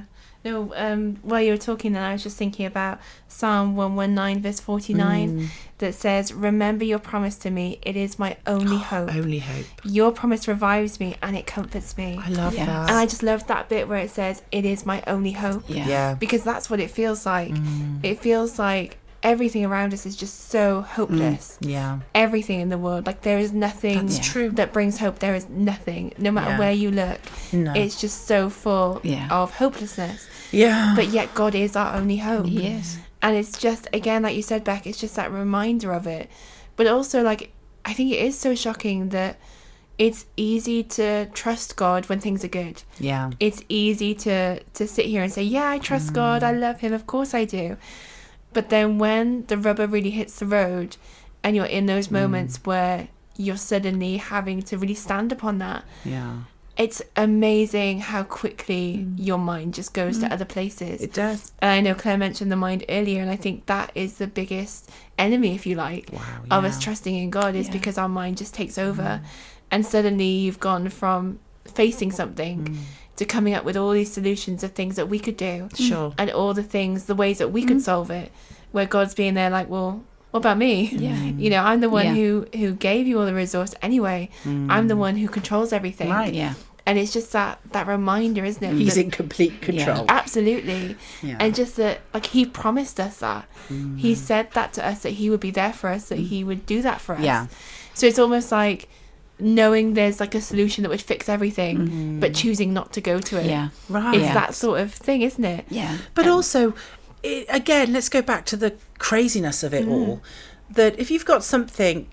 [0.46, 4.14] No, um, while you were talking, then I was just thinking about Psalm one one
[4.14, 5.48] nine verse forty nine Mm.
[5.80, 9.14] that says, "Remember your promise to me; it is my only hope.
[9.16, 9.66] Only hope.
[9.84, 12.68] Your promise revives me and it comforts me." I love Yeah.
[12.68, 12.90] that.
[12.90, 15.88] And I just love that bit where it says, "It is my only hope," Yeah.
[15.88, 16.14] yeah.
[16.14, 17.52] because that's what it feels like.
[17.52, 18.00] Mm.
[18.04, 21.58] It feels like everything around us is just so hopeless.
[21.60, 22.02] Yeah.
[22.14, 24.24] Everything in the world, like there is nothing That's Yeah.
[24.32, 24.50] true.
[24.52, 25.18] that brings hope.
[25.18, 26.60] There is nothing, no matter Yeah.
[26.60, 27.20] where you look.
[27.52, 27.74] No.
[27.74, 29.28] It's just so full Yeah.
[29.32, 30.28] of hopelessness.
[30.56, 30.94] Yeah.
[30.96, 32.46] But yet, God is our only hope.
[32.48, 32.98] He is.
[33.22, 36.30] And it's just, again, like you said, Beck, it's just that reminder of it.
[36.76, 37.52] But also, like,
[37.84, 39.38] I think it is so shocking that
[39.98, 42.84] it's easy to trust God when things are good.
[43.00, 43.32] yeah.
[43.40, 46.16] It's easy to, to sit here and say, Yeah, I trust mm.
[46.16, 46.44] God.
[46.44, 46.94] I love Him.
[46.94, 47.78] Of course I do.
[48.54, 50.98] But then when the rubber really hits the road
[51.44, 52.14] and you're in those mm.
[52.14, 56.40] moments where you're suddenly having to really stand upon that, Yeah.
[56.78, 59.16] It's amazing how quickly mm.
[59.18, 60.32] your mind just goes to mm.
[60.32, 61.02] other places.
[61.02, 61.54] It does.
[61.60, 64.90] And I know Clare mentioned the mind earlier, and I think that is the biggest
[65.18, 66.20] enemy, if you like, Wow.
[66.52, 67.74] of us trusting in God is Yeah.
[67.74, 69.02] because our mind just takes over.
[69.04, 69.22] Mm.
[69.72, 72.78] And suddenly you've gone from facing something
[73.16, 76.14] to coming up with all these solutions of things that we could do Sure.
[76.18, 78.32] and all the things, the ways that we could solve it,
[78.74, 80.04] where God's being there like, well,
[80.36, 80.90] what about me?
[80.92, 81.16] Yeah.
[81.24, 82.14] You know, I'm the one Yeah.
[82.14, 84.30] who who gave you all the resource anyway.
[84.46, 84.98] I'm the mm.
[84.98, 86.10] one who controls everything.
[86.10, 86.34] Right.
[86.34, 86.56] Yeah.
[86.86, 88.76] And it's just that that reminder, isn't it?
[88.76, 90.06] He's that- in complete control.
[90.10, 90.98] Absolutely.
[91.24, 91.38] Yeah.
[91.40, 93.48] And just that, like, he promised us that.
[93.70, 94.16] He mm.
[94.18, 96.82] said that to us, that he would be there for us, that he would do
[96.82, 97.24] that for us.
[97.24, 97.48] Yeah.
[97.94, 98.90] So it's almost like
[99.40, 102.36] knowing there's like a solution that would fix everything, but mm.
[102.36, 103.46] choosing not to go to it.
[103.46, 103.70] Yeah.
[103.90, 104.16] right.
[104.16, 104.34] It's Yeah.
[104.34, 105.66] that sort of thing, isn't it?
[105.70, 105.98] Yeah.
[106.14, 106.74] But also,
[107.26, 109.80] it, again, let's go back to the craziness of Mm.
[109.82, 110.22] it all.
[110.70, 112.08] That if you've got something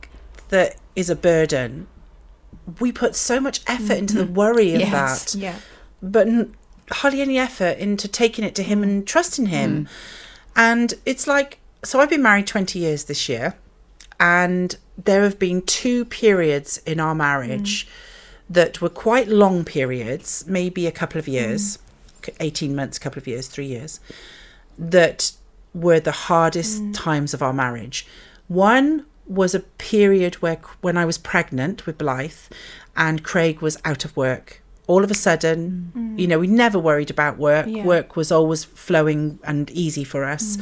[0.49, 1.87] that is a burden,
[2.81, 4.35] we put so much effort into the mm-hmm.
[4.35, 5.33] worry of Yes.
[5.33, 5.57] that, Yeah.
[6.03, 6.55] but n-
[6.91, 9.71] hardly any effort into taking it to Him and trusting Him.
[9.73, 9.89] Mm.
[10.55, 13.55] And it's like, so I've been married 20 years this year,
[14.21, 17.91] and there have been two periods in our marriage mm.
[18.51, 21.79] that were quite long periods, maybe a couple of years,
[22.25, 23.99] c 18 months, a couple of years, three years,
[24.79, 25.33] that
[25.75, 28.07] were the hardest times of our marriage.
[28.49, 32.33] One was a period where when I was pregnant with Blythe
[32.97, 34.63] and Craig was out of work.
[34.89, 37.67] All of a sudden, you know, we never worried about work.
[37.69, 37.85] Yeah.
[37.85, 40.59] Work was always flowing and easy for us.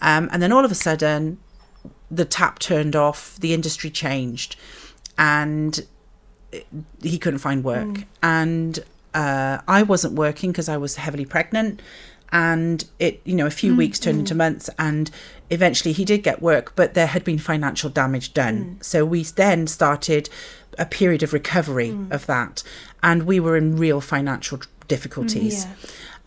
[0.00, 1.38] Um, and then all of a sudden,
[2.10, 4.56] the tap turned off, the industry changed,
[5.18, 5.86] and
[7.02, 8.04] he couldn't find work.
[8.22, 8.80] And
[9.14, 11.82] uh, I wasn't working because I was heavily pregnant.
[12.30, 15.10] And it, you know, a few weeks turned into months, and
[15.50, 18.76] eventually he did get work, but there had been financial damage done.
[18.82, 20.28] So we then started
[20.78, 22.62] a period of recovery of that,
[23.02, 25.64] and we were in real financial difficulties.
[25.64, 25.70] Yeah.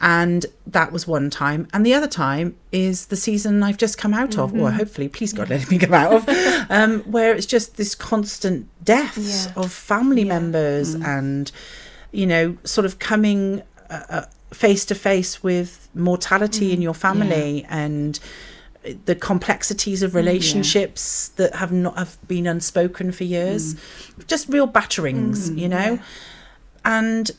[0.03, 1.67] And that was one time.
[1.73, 5.31] And the other time is the season I've just come out of, or hopefully, please
[5.31, 6.25] God, let me come out of,
[6.71, 9.53] um, where it's just this constant deaths Yeah.
[9.61, 10.39] of family Yeah.
[10.39, 11.51] members and,
[12.11, 13.61] you know, sort of coming
[13.91, 16.83] uh, uh, face to face with mortality in mm.
[16.83, 18.19] your family and
[19.05, 23.75] the complexities of mm, relationships that have not have been unspoken for years.
[23.75, 24.27] Mm.
[24.27, 25.99] Just real batterings you know?
[26.83, 27.31] and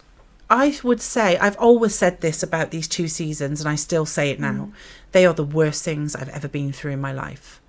[0.48, 4.30] I would say, I've always said this about these two seasons, and I still say
[4.30, 4.70] it now.
[5.12, 7.62] They are the worst things I've ever been through in my life.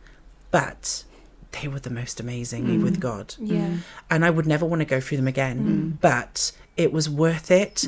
[0.51, 1.05] But
[1.53, 3.35] they were the most amazing with God.
[3.39, 3.77] Yeah.
[4.09, 5.97] And I would never want to go through them again.
[6.01, 7.87] But it was worth it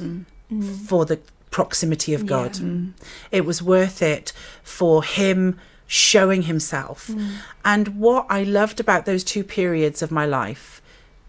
[0.87, 1.19] for the
[1.55, 2.55] proximity of God.
[2.55, 2.91] Mm.
[3.31, 7.07] It was worth it for Him showing Himself.
[7.07, 7.37] Mm.
[7.63, 10.81] And what I loved about those two periods of my life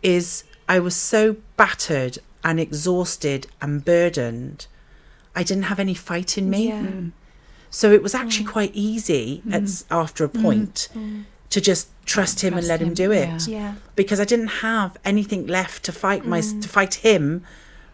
[0.03, 4.67] is I was so battered and exhausted and burdened.
[5.37, 6.71] I didn't have any fight in me.
[6.71, 6.83] Yeah.
[6.83, 7.13] Mm.
[7.71, 10.89] So it was actually quite easy at, after a point
[11.51, 13.59] to just trust him and let him, him, do it yeah.
[13.59, 13.75] Yeah.
[13.95, 17.45] because I didn't have anything left to fight my to fight him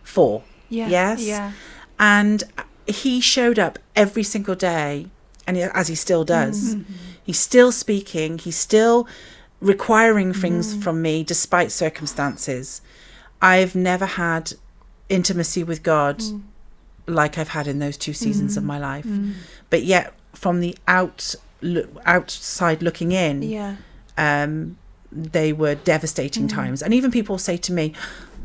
[0.02, 0.44] for.
[0.70, 0.88] Yeah.
[0.88, 1.26] Yes.
[1.26, 1.52] Yeah.
[2.02, 2.42] And
[2.84, 5.06] he showed up every single day,
[5.46, 6.92] and as he still does, mm-hmm.
[7.22, 8.38] he's still speaking.
[8.38, 9.06] He's still
[9.60, 10.40] requiring mm-hmm.
[10.40, 12.82] things from me despite circumstances.
[13.40, 14.54] I've never had
[15.08, 16.42] intimacy with God mm.
[17.06, 18.68] like I've had in those two seasons of mm-hmm.
[18.68, 19.04] my life.
[19.04, 19.34] Mm.
[19.70, 23.76] But yet, from the out lo- outside looking in, Yeah.
[24.18, 24.76] um,
[25.12, 26.54] they were devastating mm.
[26.54, 26.82] times.
[26.82, 27.94] And even people say to me,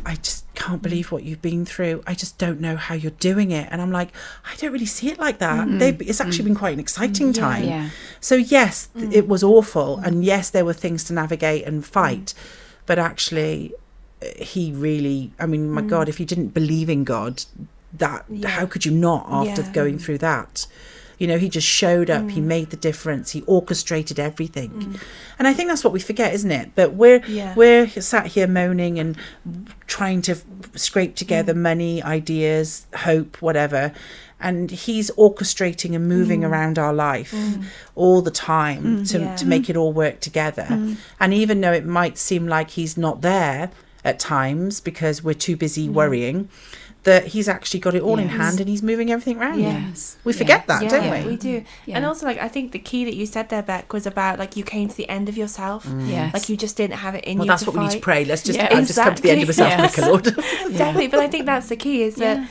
[0.08, 0.84] I just can't mm.
[0.84, 2.02] believe what you've been through.
[2.08, 3.68] I just don't know how you're doing it.
[3.70, 4.10] And I'm like,
[4.46, 5.68] I don't really see it like that.
[5.68, 5.80] Mm.
[5.80, 6.52] They've, it's actually mm.
[6.52, 7.34] been quite an exciting Yeah.
[7.34, 7.64] time.
[7.66, 7.90] Yeah.
[8.22, 10.00] So, yes, th- it was awful.
[10.00, 12.34] And yes, there were things to navigate and fight.
[12.86, 13.74] But actually,
[14.38, 17.44] he really, I mean, my God, if you didn't believe in God,
[17.92, 18.48] that Yeah.
[18.48, 20.68] how could you not after going through that
[21.18, 22.32] you know he just showed up Mm.
[22.32, 25.00] he made the difference he orchestrated everything
[25.40, 27.54] and i think that's what we forget isn't it but we're Yeah.
[27.56, 29.16] we're sat here moaning and
[29.88, 30.36] trying to
[30.76, 31.58] scrape together Mm.
[31.70, 33.92] money ideas hope whatever
[34.40, 37.34] and he's orchestrating and moving around our life
[37.96, 39.22] all the time to, Mm.
[39.22, 39.28] Yeah.
[39.34, 39.38] Mm.
[39.38, 40.68] to make it all work together
[41.20, 43.72] and even though it might seem like he's not there
[44.06, 46.48] at times because we're too busy worrying
[47.08, 50.18] that he's actually got it all in hand and he's moving everything around Yes.
[50.26, 50.66] we forget Yeah.
[50.72, 51.64] that yeah, don't we we do.
[51.86, 51.96] Yeah.
[51.96, 54.56] And also, like, I think the key that you said there, Beck, was about like
[54.60, 55.88] you came to the end of yourself.
[56.16, 56.34] Yes.
[56.34, 57.52] Like you just didn't have it in well you.
[57.52, 58.70] that's to what we need to pray let's just Yeah.
[58.72, 60.04] i've just come to the end of myself Exactly.
[60.04, 60.26] Nicola, Lord
[60.78, 61.98] Definitely, but I think that's the key.
[62.10, 62.48] Is that Yeah.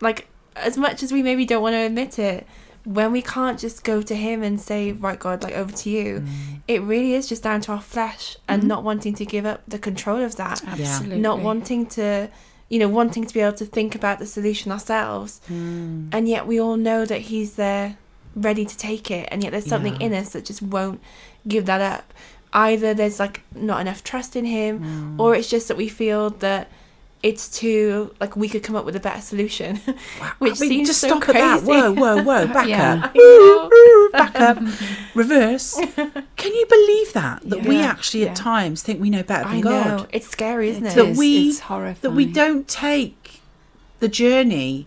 [0.00, 0.18] like
[0.56, 2.46] as much as we maybe don't want to admit it
[2.84, 6.24] when we can't just go to him and say right god like over to you
[6.66, 8.66] it really is just down to our flesh and Mhm.
[8.72, 11.20] not wanting to give up the control of that Absolutely.
[11.20, 12.28] not wanting to
[12.70, 16.08] you know wanting to be able to think about the solution ourselves Mm.
[16.14, 17.96] and yet we all know that he's there
[18.34, 20.06] ready to take it and yet there's something Yeah.
[20.06, 21.00] in us that just won't
[21.46, 22.06] give that up
[22.52, 25.20] either there's like not enough trust in him Mm.
[25.20, 26.68] or it's just that we feel that
[27.22, 29.76] it's too like we could come up with a better solution
[30.38, 31.66] which I mean, seems just so stop at that crazy.
[31.66, 33.02] whoa whoa whoa back Yeah.
[33.04, 34.18] up I know.
[34.18, 34.58] back up
[35.14, 35.78] reverse
[36.36, 37.86] can you believe that that we Yeah.
[37.86, 40.92] actually at times think we know better than I god know it's scary isn't It
[40.92, 41.18] it, That is.
[41.18, 41.96] we- It's horrifying.
[42.00, 43.42] that we don't take
[43.98, 44.86] the journey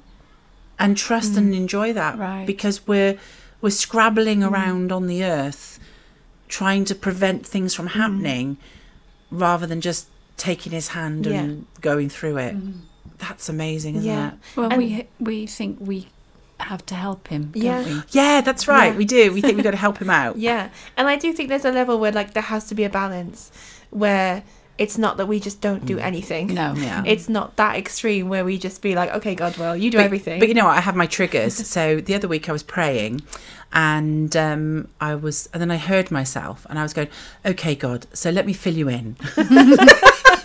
[0.79, 1.57] and trust and mm.
[1.57, 2.47] enjoy that Right.
[2.47, 3.19] because we're
[3.61, 4.49] we're scrabbling mm.
[4.51, 5.79] around on the earth
[6.47, 7.91] trying to prevent things from mm.
[7.91, 8.57] happening
[9.29, 12.55] rather than just taking his hand and going through it
[13.19, 14.27] that's amazing isn't Yeah.
[14.29, 16.07] it Well, And- we we think we
[16.59, 17.83] have to help him, don't Yeah.
[17.83, 18.01] we?
[18.11, 18.97] yeah that's right Yeah.
[18.97, 21.49] we do we think we've got to help him out yeah and i do think
[21.49, 23.51] there's a level where like there has to be a balance
[23.89, 24.43] where
[24.77, 26.73] it's not that we just don't do anything No.
[26.75, 27.03] Yeah.
[27.13, 30.05] it's not that extreme where we just be like okay god well you do but,
[30.05, 30.77] everything But you know what?
[30.77, 31.53] I have my triggers.
[31.75, 33.21] so the other week I was praying,
[33.71, 37.07] and um, I was, and then I heard myself, and I was going,
[37.45, 39.15] "Okay, God, so let me fill you in.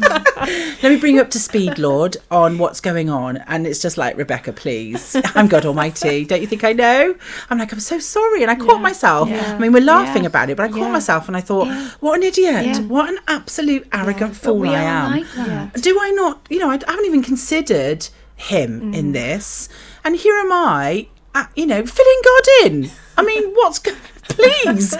[0.82, 3.96] let me bring you up to speed, Lord, on what's going on." And it's just
[3.98, 6.24] like, Rebecca, please, I'm God Almighty.
[6.24, 7.14] Don't you think I know?
[7.50, 8.82] I'm like, I'm so sorry, and I caught Yeah.
[8.82, 9.28] myself.
[9.28, 9.54] Yeah.
[9.54, 10.28] I mean, we're laughing Yeah.
[10.28, 11.68] about it, but I caught myself, and I thought,
[12.00, 12.78] what an idiot!
[12.84, 14.36] What an absolute arrogant.
[14.36, 19.12] Fool I am like do I not, you know, I haven't even considered him in
[19.12, 19.68] this.
[20.04, 22.90] And here am I, uh, you know, filling God in.
[23.16, 23.94] I mean, what's, go-
[24.28, 24.94] please,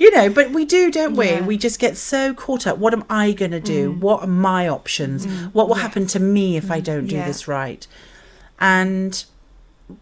[0.00, 1.26] you know, but we do, don't we?
[1.26, 1.46] Yeah.
[1.46, 2.78] We just get so caught up.
[2.78, 3.92] What am I going to do?
[3.92, 5.26] What are my options?
[5.54, 7.26] What will happen to me if I don't do Yeah.
[7.26, 7.86] this right?
[8.60, 9.24] And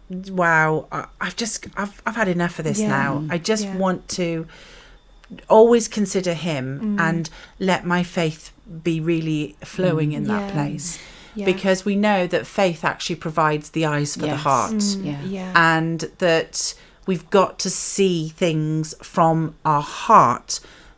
[0.09, 2.87] wow, I, I've just, I've, I've had enough of this Yeah.
[2.89, 3.25] now.
[3.29, 4.47] I just want to
[5.49, 6.99] always consider him Mm.
[6.99, 8.51] and let my faith
[8.83, 10.99] be really flowing in that place
[11.35, 11.45] yeah.
[11.45, 15.21] because we know that faith actually provides the eyes for the heart Mm, Yeah.
[15.23, 16.73] yeah and that
[17.11, 19.35] we've got to see things from
[19.73, 20.49] our heart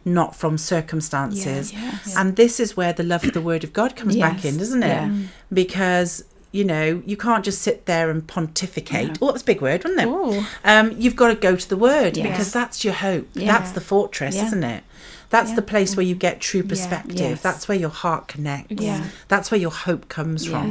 [0.05, 2.15] not from circumstances Yes.
[2.19, 4.83] and this is where the love of the word of god comes back in doesn't
[4.83, 5.09] it Yeah.
[5.61, 6.11] because
[6.51, 9.83] you know you can't just sit there and pontificate oh that was a big word
[9.83, 12.27] wasn't it um, you've got to go to the word Yes.
[12.27, 13.27] because that's your hope.
[13.33, 13.51] Yeah.
[13.53, 14.45] That's the fortress, Yeah.
[14.47, 14.83] isn't it?
[15.29, 15.55] That's Yeah.
[15.61, 17.17] the place where you get true perspective.
[17.35, 17.41] Yes.
[17.47, 18.81] That's where your heart connects.
[18.87, 19.01] Yeah.
[19.33, 20.69] That's where your hope comes from.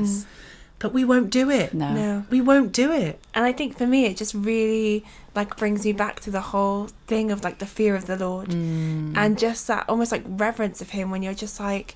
[0.83, 0.91] Yes.
[0.91, 1.73] But we won't do it.
[1.75, 1.93] No.
[1.95, 3.15] no We won't do it.
[3.35, 6.89] and i think for me it just really like brings me back to the whole
[7.07, 9.17] thing of like the fear of the lord Mm.
[9.17, 11.95] and just that almost like reverence of him when you're just like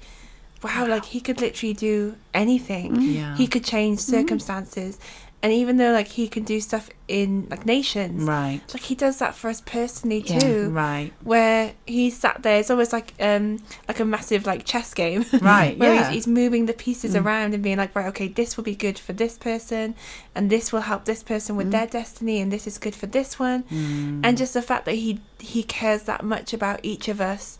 [0.62, 3.36] wow like he could literally do anything Yeah.
[3.36, 4.98] he could change circumstances
[5.42, 8.60] and even though like he can do stuff in like nations right.
[8.74, 10.38] like he does that for us personally Yeah.
[10.40, 11.12] too Right.
[11.22, 15.78] where he sat there it's almost like um like a massive like chess game Right.
[15.78, 16.06] where yeah.
[16.06, 18.98] he's, he's moving the pieces around and being like right okay this will be good
[18.98, 19.94] for this person
[20.34, 23.38] and this will help this person with their destiny and this is good for this
[23.38, 24.20] one Mm.
[24.24, 27.58] and just the fact that he he cares that much about each of us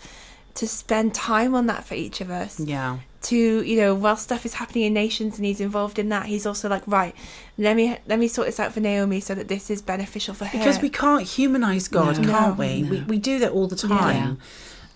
[0.56, 2.98] to spend time on that for each of us yeah.
[3.22, 6.46] to you know while stuff is happening in nations and he's involved in that he's
[6.46, 7.14] also like right
[7.58, 10.44] let me let me sort this out for naomi so that this is beneficial for
[10.46, 12.28] her Because we can't humanize God, No.
[12.32, 12.64] can't No.
[12.64, 12.82] we?
[12.84, 12.98] we?
[13.00, 13.06] No.
[13.06, 14.38] We do that all the time.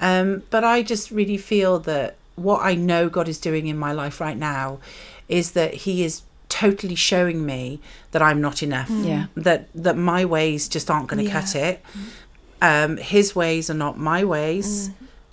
[0.00, 3.92] Um, but I just really feel that what I know God is doing in my
[3.92, 4.78] life right now
[5.28, 7.80] is that He is totally showing me
[8.12, 8.88] that I'm not enough.
[8.90, 9.26] Yeah.
[9.36, 11.40] That that my ways just aren't going to Yeah.
[11.40, 11.82] cut it.
[12.62, 14.90] Um, his ways are not my ways.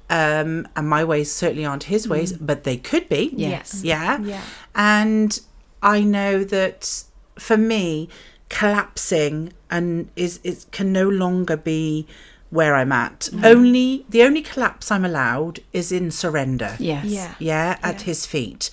[0.10, 3.32] Um, and my ways certainly aren't his ways, but they could be.
[3.36, 3.82] Yes.
[3.84, 4.20] Yeah.
[4.22, 4.42] yeah
[4.74, 5.38] And
[5.82, 7.04] I know that
[7.38, 8.08] for me,
[8.50, 12.08] collapsing and is it can no longer be
[12.50, 13.30] where I'm at.
[13.44, 16.78] Only the only collapse I'm allowed is in surrender.
[16.80, 17.06] Yes.
[17.06, 18.04] yeah Yeah, at Yeah.
[18.06, 18.70] his feet.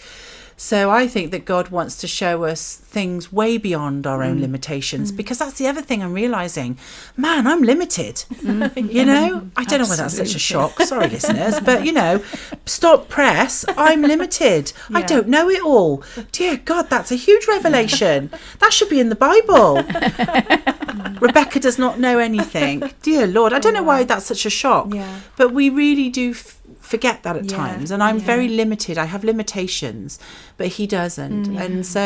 [0.56, 4.42] So I think that God wants to show us things way beyond our own mm.
[4.42, 5.16] limitations mm.
[5.16, 6.78] because that's the other thing I'm realizing.
[7.16, 8.24] Man, I'm limited.
[8.44, 8.92] Mm.
[8.92, 10.78] You know, I don't know why that's such a shock.
[10.82, 12.22] Sorry, listeners, but you know,
[12.66, 13.64] stop press.
[13.76, 14.72] I'm limited.
[14.92, 16.02] I don't know it all.
[16.30, 18.30] Dear God, that's a huge revelation.
[18.58, 19.76] That should be in the Bible.
[21.20, 22.82] Rebecca does not know anything.
[23.02, 24.92] Dear Lord, I don't know why that's such a shock.
[24.92, 25.20] Yeah.
[25.36, 26.60] But we really do f-
[26.94, 27.88] forget that at Yeah, times.
[27.94, 28.32] And I'm yeah.
[28.32, 28.94] very limited.
[29.04, 30.10] I have limitations,
[30.58, 31.44] but he doesn't.
[31.48, 31.60] Mm.
[31.64, 32.04] And so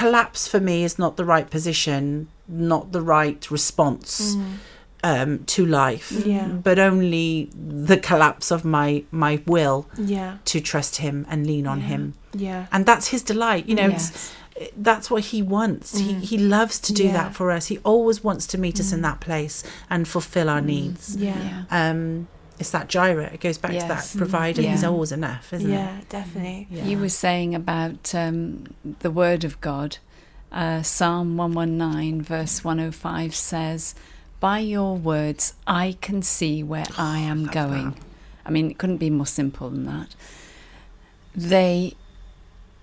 [0.00, 2.02] collapse for me is not the right position,
[2.48, 4.36] not the right response.
[5.04, 6.26] Um, to life, Mm.
[6.34, 6.48] Yeah.
[6.68, 7.50] but only
[7.88, 8.88] the collapse of my
[9.24, 9.78] my will
[10.14, 10.30] Yeah.
[10.50, 11.86] to trust him and lean on Yeah.
[11.92, 12.02] him,
[12.46, 12.62] Yeah.
[12.72, 13.64] and that's his delight.
[13.68, 14.70] You know, it's, Yes.
[14.88, 15.86] that's what he wants.
[16.06, 17.06] He he loves to do Mm.
[17.12, 17.18] Yeah.
[17.20, 17.64] that for us.
[17.72, 19.56] He always wants to meet us in that place
[19.88, 21.02] and fulfill our needs.
[21.16, 21.62] Yeah.
[21.80, 22.26] Um,
[22.58, 23.30] it's that Jireh.
[23.32, 24.12] It goes back to Yes.
[24.12, 24.62] that provider.
[24.62, 25.72] He's always enough, isn't it?
[25.74, 26.66] Yeah, definitely.
[26.70, 26.84] it?
[26.84, 29.98] You were saying about um, the Word of God.
[30.50, 33.94] Uh, Psalm 119, verse 105 says,
[34.40, 37.94] By your words I can see where I am love going.
[38.46, 40.14] I mean, it couldn't be more simple than that.
[41.36, 41.94] They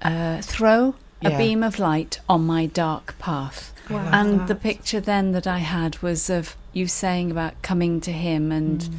[0.01, 3.73] uh, throw a beam of light on my dark path.
[3.89, 4.09] Wow.
[4.11, 8.51] And the picture then that I had was of you saying about coming to Him
[8.51, 8.93] and Mm.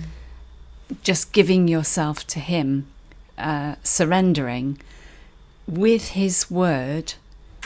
[1.02, 2.86] Just giving yourself to Him,
[3.38, 4.78] uh, surrendering.
[5.66, 7.14] With His Word,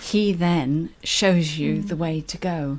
[0.02, 2.78] He then shows you the way to go.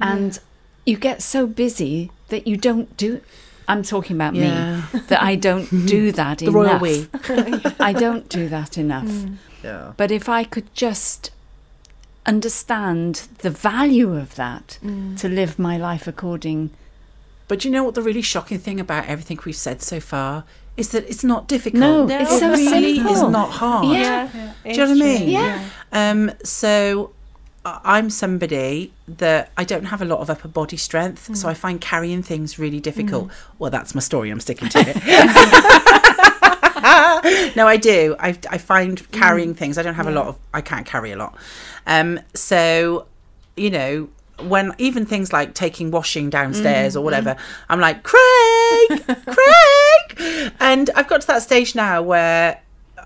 [0.00, 0.38] And
[0.86, 3.20] you get so busy that you don't do.
[3.68, 4.82] I'm talking about Yeah.
[4.92, 6.82] me, that I don't do that The enough.
[6.82, 7.06] royal.
[7.80, 9.10] I don't do that enough.
[9.62, 9.92] Yeah.
[9.96, 11.30] But if I could just
[12.26, 15.18] understand the value of that Mm.
[15.20, 16.70] to live my life according
[17.48, 20.44] But you know what the really shocking thing about everything we've said so far
[20.76, 21.80] is that it's not difficult.
[21.80, 23.12] No, No, it's it so really simple.
[23.14, 23.96] is not hard.
[23.96, 24.28] Yeah.
[24.64, 25.28] Do you know what I mean?
[25.28, 25.68] Yeah.
[25.92, 27.12] Um, so
[27.64, 31.54] I- I'm somebody that I don't have a lot of upper body strength, so I
[31.54, 33.30] find carrying things really difficult.
[33.58, 34.30] Well, that's my story.
[34.30, 34.96] I'm sticking to it.
[37.56, 38.16] no, I do.
[38.18, 39.78] I, I find carrying things.
[39.78, 40.36] I don't have a lot of.
[40.52, 41.36] I can't carry a lot.
[41.86, 43.06] Um, so
[43.56, 44.08] you know.
[44.40, 47.04] When even things like taking washing downstairs or mm-hmm.
[47.04, 47.36] whatever,
[47.68, 52.60] I'm like Craig, Craig, and I've got to that stage now where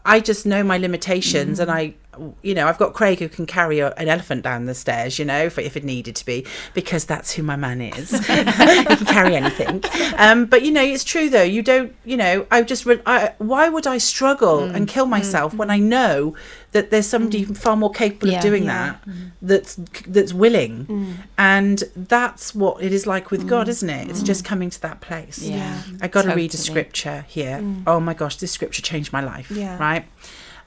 [0.04, 1.74] I just know my limitations, and mm.
[1.74, 1.94] I,
[2.42, 5.24] you know, I've got Craig who can carry a, an elephant down the stairs, you
[5.24, 8.10] know, if, if it needed to be, because that's who my man is.
[8.26, 9.82] he can carry anything.
[10.16, 11.42] Um, but you know, it's true though.
[11.42, 14.90] You don't, you know, I just, re- I, why would I struggle and mm.
[14.90, 15.10] kill mm.
[15.10, 15.72] myself when mm.
[15.72, 16.34] I know
[16.72, 18.38] that there's somebody far more capable Yeah.
[18.38, 18.96] of doing Yeah.
[19.06, 19.74] that, that's
[20.06, 24.10] that's willing, and that's what it is like with God, isn't it?
[24.10, 25.38] It's just coming to that place.
[25.38, 25.82] Yeah.
[26.02, 27.64] I got to read a scripture here.
[27.86, 29.50] Oh my gosh, this scripture changed my life.
[29.50, 29.78] Yeah.
[29.78, 30.06] Right.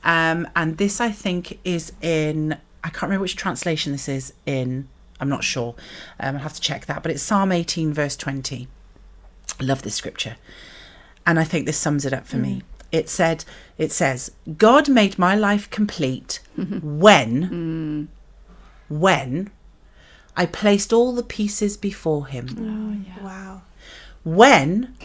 [0.04, 4.88] Um, and this, I think, is in, I can't remember which translation this is in.
[5.20, 5.76] I'm not sure.
[6.20, 7.04] Um, I'll have to check that.
[7.04, 8.68] But it's Psalm 18, verse 20.
[9.60, 10.38] I love this scripture.
[11.26, 12.64] And I think this sums it up for me.
[12.92, 13.46] It said,
[13.78, 16.40] it says, God made my life complete
[16.82, 18.10] when,
[18.90, 19.52] when
[20.36, 22.48] I placed all the pieces before him.
[22.60, 23.24] Oh, yeah.
[23.24, 23.62] Wow.
[24.24, 24.96] When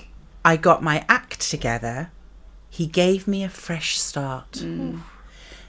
[0.45, 2.11] I got my act together,
[2.71, 4.53] he gave me a fresh start.
[4.53, 5.01] Mm.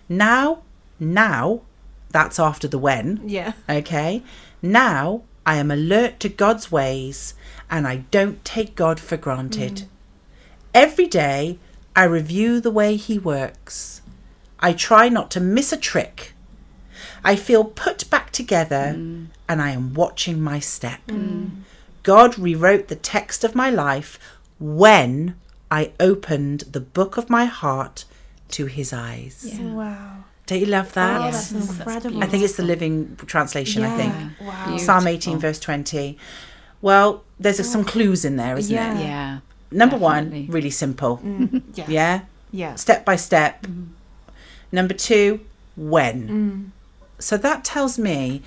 [0.10, 0.64] Now,
[1.00, 1.62] now,
[2.10, 3.54] that's after the when, Yeah.
[3.70, 4.24] okay?
[4.62, 7.34] Now I am alert to God's ways
[7.70, 9.74] and I don't take God for granted.
[9.74, 9.86] Mm.
[10.74, 11.60] Every day
[11.96, 14.02] I review the way he works.
[14.60, 16.34] I try not to miss a trick.
[17.24, 19.28] I feel put back together mm.
[19.48, 21.02] and I am watching my step.
[22.04, 24.20] God rewrote the text of my life
[24.60, 25.36] when
[25.70, 28.06] I opened the book of my heart
[28.50, 29.58] to his eyes.
[29.60, 30.24] Wow.
[30.46, 31.22] Don't you love that?
[31.22, 31.50] Oh, Yes.
[31.50, 32.24] that's That's incredible.
[32.24, 34.14] I think it's the living translation, I think.
[34.40, 34.66] Wow.
[34.66, 34.80] Beautiful.
[34.80, 36.18] Psalm 18, verse 20.
[36.82, 37.84] Well, there's some oh.
[37.84, 38.98] clues in there, isn't Yeah.
[38.98, 39.04] it?
[39.04, 39.40] Yeah.
[39.72, 40.42] Number Definitely.
[40.44, 41.18] one, really simple.
[41.18, 41.62] Mm.
[41.76, 41.90] Yes.
[41.90, 42.22] Yeah?
[42.52, 42.76] Yeah.
[42.76, 43.64] Step by step.
[43.64, 43.88] Mm.
[44.72, 45.42] Number two,
[45.76, 46.28] when.
[46.30, 46.72] Mm.
[47.20, 48.42] So that tells me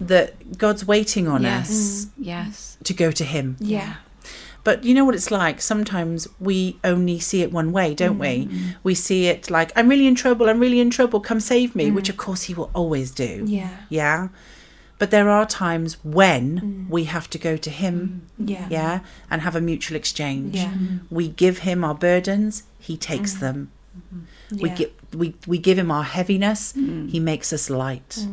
[0.00, 2.06] that God's waiting on us Yes.
[2.18, 2.76] Yes.
[2.82, 3.56] to go to Him.
[3.60, 3.94] Yeah.
[4.64, 5.60] But you know what it's like?
[5.60, 8.46] Sometimes we only see it one way, don't we?
[8.46, 8.76] Mm.
[8.82, 11.90] We see it like, I'm really in trouble, I'm really in trouble, come save me,
[11.90, 12.10] which mm.
[12.10, 13.44] of course He will always do.
[13.46, 13.76] Yeah.
[13.90, 14.28] Yeah.
[14.98, 16.88] But there are times when mm.
[16.88, 18.66] we have to go to Him, Yeah.
[18.70, 19.00] yeah,
[19.30, 20.56] and have a mutual exchange.
[20.56, 20.72] Yeah.
[21.10, 23.70] We give Him our burdens, He takes them.
[23.96, 24.62] Mm-hmm.
[24.62, 24.74] We Yeah.
[24.76, 28.26] give we, we give Him our heaviness, He makes us light.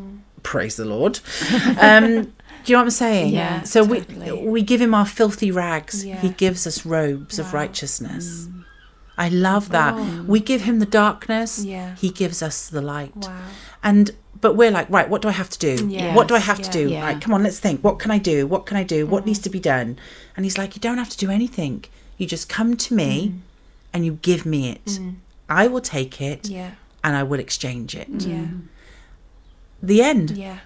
[0.43, 1.19] Praise the Lord.
[1.79, 2.33] um,
[2.63, 3.33] do you know what I'm saying?
[3.33, 4.31] Yeah, So totally.
[4.31, 6.05] we we give Him our filthy rags.
[6.05, 6.19] Yeah.
[6.21, 7.59] He gives us robes of Wow.
[7.61, 8.47] righteousness.
[9.17, 9.93] I love that.
[9.95, 10.23] Oh.
[10.27, 11.95] We give him the darkness, Yeah.
[11.95, 13.15] he gives us the light.
[13.15, 13.37] Wow.
[13.83, 15.87] And but we're like, right, what do I have to do?
[15.87, 16.15] Yes.
[16.15, 16.89] What do I have to do?
[16.89, 17.03] Yeah.
[17.05, 17.83] Right, come on, let's think.
[17.83, 18.47] What can I do?
[18.47, 19.05] What can I do?
[19.05, 19.27] What Mm.
[19.27, 19.89] needs to be done?
[20.35, 21.83] And he's like, you don't have to do anything.
[22.17, 23.35] You just come to me
[23.93, 24.85] and you give me it.
[24.85, 25.15] Mm.
[25.47, 26.71] I will take it Yeah.
[27.03, 28.07] and I will exchange it.
[28.33, 28.45] Yeah.
[29.83, 30.31] The end.
[30.31, 30.59] Yeah.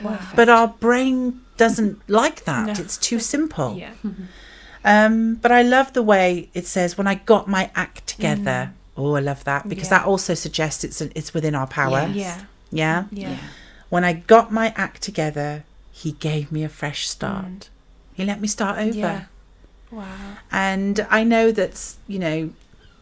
[0.00, 0.18] Wow.
[0.34, 2.66] But our brain doesn't like that.
[2.66, 2.72] No.
[2.72, 3.76] It's too simple.
[3.76, 3.92] Yeah.
[4.84, 8.72] Um, but I love the way it says, when I got my act together.
[8.96, 9.92] Oh, I love that because Mm.
[9.92, 9.98] Yeah.
[9.98, 12.10] that also suggests it's it's within our power.
[12.12, 12.16] Yes.
[12.16, 12.44] Yeah.
[12.70, 13.04] Yeah.
[13.10, 13.30] Yeah.
[13.30, 13.38] Yeah.
[13.88, 17.44] When I got my act together, he gave me a fresh start.
[17.46, 17.68] Mm.
[18.14, 18.98] He let me start over.
[18.98, 19.24] Yeah.
[19.90, 20.06] Wow.
[20.50, 22.50] And I know that's, you know,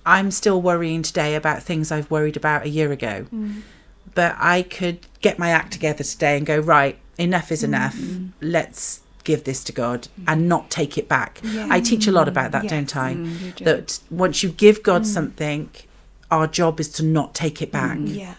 [0.05, 3.27] I'm still worrying today about things I've worried about a year ago.
[3.33, 3.63] Mm.
[4.15, 7.97] But I could get my act together today and go, right, enough is enough.
[7.97, 8.27] Mm-hmm.
[8.41, 11.41] Let's give this to God and not take it back.
[11.43, 11.67] Yeah.
[11.71, 12.71] I teach a lot about that, Yes.
[12.71, 13.15] don't I?
[13.15, 13.65] Mm, do.
[13.65, 15.07] That once you give God Mm.
[15.07, 15.71] something,
[16.31, 17.99] our job is to not take it back.
[18.03, 18.35] Yeah.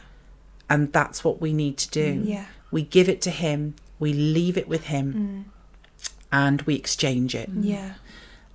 [0.69, 2.21] And that's what we need to do.
[2.25, 2.45] Yeah.
[2.71, 5.51] We give it to Him, we leave it with Him, Mm.
[6.31, 7.49] and we exchange it.
[7.59, 7.93] Yeah.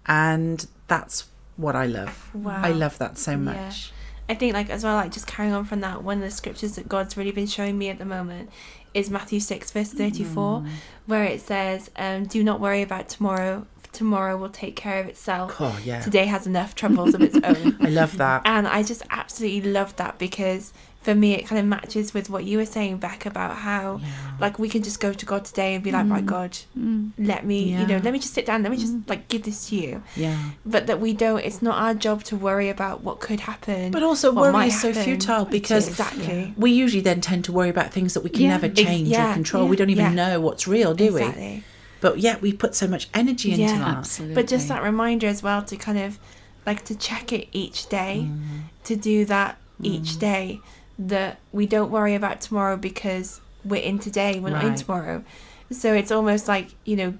[0.07, 1.25] And that's
[1.57, 2.31] what I love.
[2.35, 2.61] Wow.
[2.63, 3.93] I love that so much.
[4.29, 6.75] I think like as well, like just carrying on from that, one of the scriptures
[6.77, 8.51] that God's really been showing me at the moment
[8.95, 10.69] is Matthew six verse thirty four, Mm.
[11.07, 13.67] where it says, um, "Do not worry about tomorrow.
[13.93, 15.57] Tomorrow will take care of itself.
[15.61, 16.01] Oh, yeah.
[16.01, 18.43] Today has enough troubles of its own." I love that.
[18.45, 20.73] and I just absolutely love that because
[21.07, 24.01] for me it kind of matches with what you were saying Beck about how
[24.41, 27.13] like we can just go to God today and be like, "My God, Mm.
[27.33, 29.69] let me you know, let me just sit down, let me just like give this
[29.69, 30.03] to you.
[30.17, 30.37] Yeah.
[30.75, 33.93] But that we don't it's not our job to worry about what could happen.
[33.97, 36.53] But also, worry is so futile because exactly.
[36.65, 38.57] we usually then tend to worry about things that we can Yeah.
[38.57, 39.69] never change yeah, or control.
[39.69, 40.21] we don't even yeah.
[40.23, 41.63] know what's real, do we?
[42.01, 43.79] But yet we put so much energy into Yeah.
[43.79, 43.97] that.
[43.99, 44.35] Absolutely.
[44.35, 46.19] But just that reminder as well to kind of
[46.67, 48.39] like to check it each day, Mm.
[48.89, 50.61] to do that each day,
[50.99, 55.25] that we don't worry about tomorrow because we're in today, we're not in tomorrow.
[55.71, 57.15] So it's almost like, you know,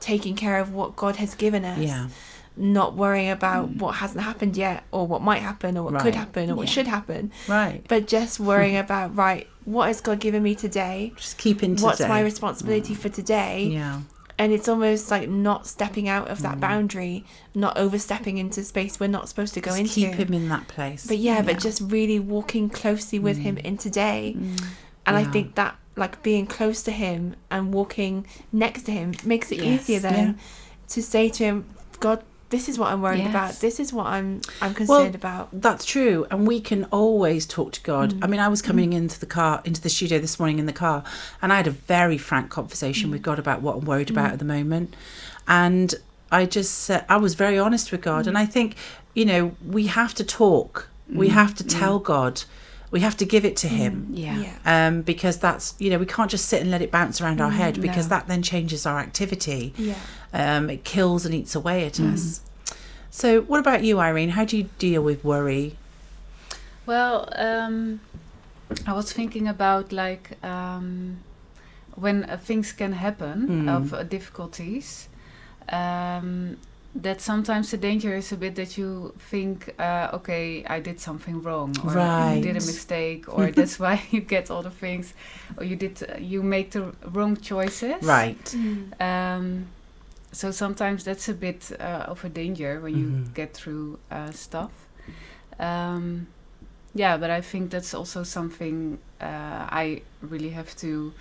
[0.00, 2.08] taking care of what God has given us, Yeah.
[2.56, 3.78] not worrying about mm.
[3.78, 6.86] what hasn't happened yet or what might happen or what could happen or what should
[6.86, 7.84] happen, Right.
[7.86, 11.12] but just worrying about, right, what has God given me today?
[11.16, 11.84] Just keep in today.
[11.84, 12.98] What's my responsibility mm.
[12.98, 13.64] for today?
[13.64, 14.00] Yeah.
[14.40, 16.42] And it's almost like not stepping out of Mm.
[16.42, 17.24] that boundary,
[17.54, 19.92] not overstepping into space we're not supposed to go Just into.
[19.94, 21.06] keep him in that place.
[21.06, 21.42] but yeah, Yeah.
[21.42, 24.22] but just really walking closely with him in today.
[25.06, 25.32] And I Mm.
[25.32, 29.82] Think that like being close to him and walking next to him makes it Yes.
[29.82, 30.38] easier then
[30.88, 31.64] to say to him,
[32.06, 33.30] God, this is what I'm worried Yes.
[33.30, 33.60] about.
[33.60, 35.48] This is what I'm I'm Well, concerned about.
[35.52, 38.12] That's true, and we can always talk to God.
[38.14, 38.24] Mm.
[38.24, 40.72] I mean, I was coming into the car, into the studio this morning in the
[40.72, 41.02] car,
[41.40, 43.12] and I had a very frank conversation Mm.
[43.12, 44.94] with God about what I'm worried about at the moment,
[45.48, 45.94] and
[46.32, 48.04] I just said I was very honest with Mm.
[48.04, 48.76] God, and I think
[49.14, 51.32] you know we have to talk, we Mm.
[51.32, 52.42] have to tell God,
[52.90, 54.08] we have to give it to Him.
[54.12, 54.38] Yeah.
[54.64, 54.86] Yeah.
[54.88, 57.50] Um, because that's you know we can't just sit and let it bounce around our
[57.50, 58.16] head because no.
[58.16, 59.72] that then changes our activity.
[59.76, 59.94] Yeah.
[60.32, 62.40] Um, it kills and eats away at us.
[63.10, 64.30] So, what about you, Irene?
[64.30, 65.76] How do you deal with worry?
[66.86, 68.00] Well, um,
[68.86, 71.18] I was thinking about like um,
[71.94, 73.76] when uh, things can happen Mm.
[73.76, 75.08] of uh, difficulties.
[75.68, 76.56] Um,
[76.94, 81.40] that sometimes the danger is a bit that you think, uh, okay, I did something
[81.42, 85.14] wrong, or you did a mistake, or that's why you get all the things,
[85.56, 88.02] or you did uh, you make the wrong choices.
[88.04, 88.44] Right.
[88.44, 89.00] Mm.
[89.00, 89.66] Um,
[90.32, 93.34] so sometimes that's a bit uh, of a danger when you Mhm.
[93.34, 94.70] get through uh, stuff.
[95.58, 96.26] Um,
[96.94, 101.12] yeah, but I think that's also something uh, I really have to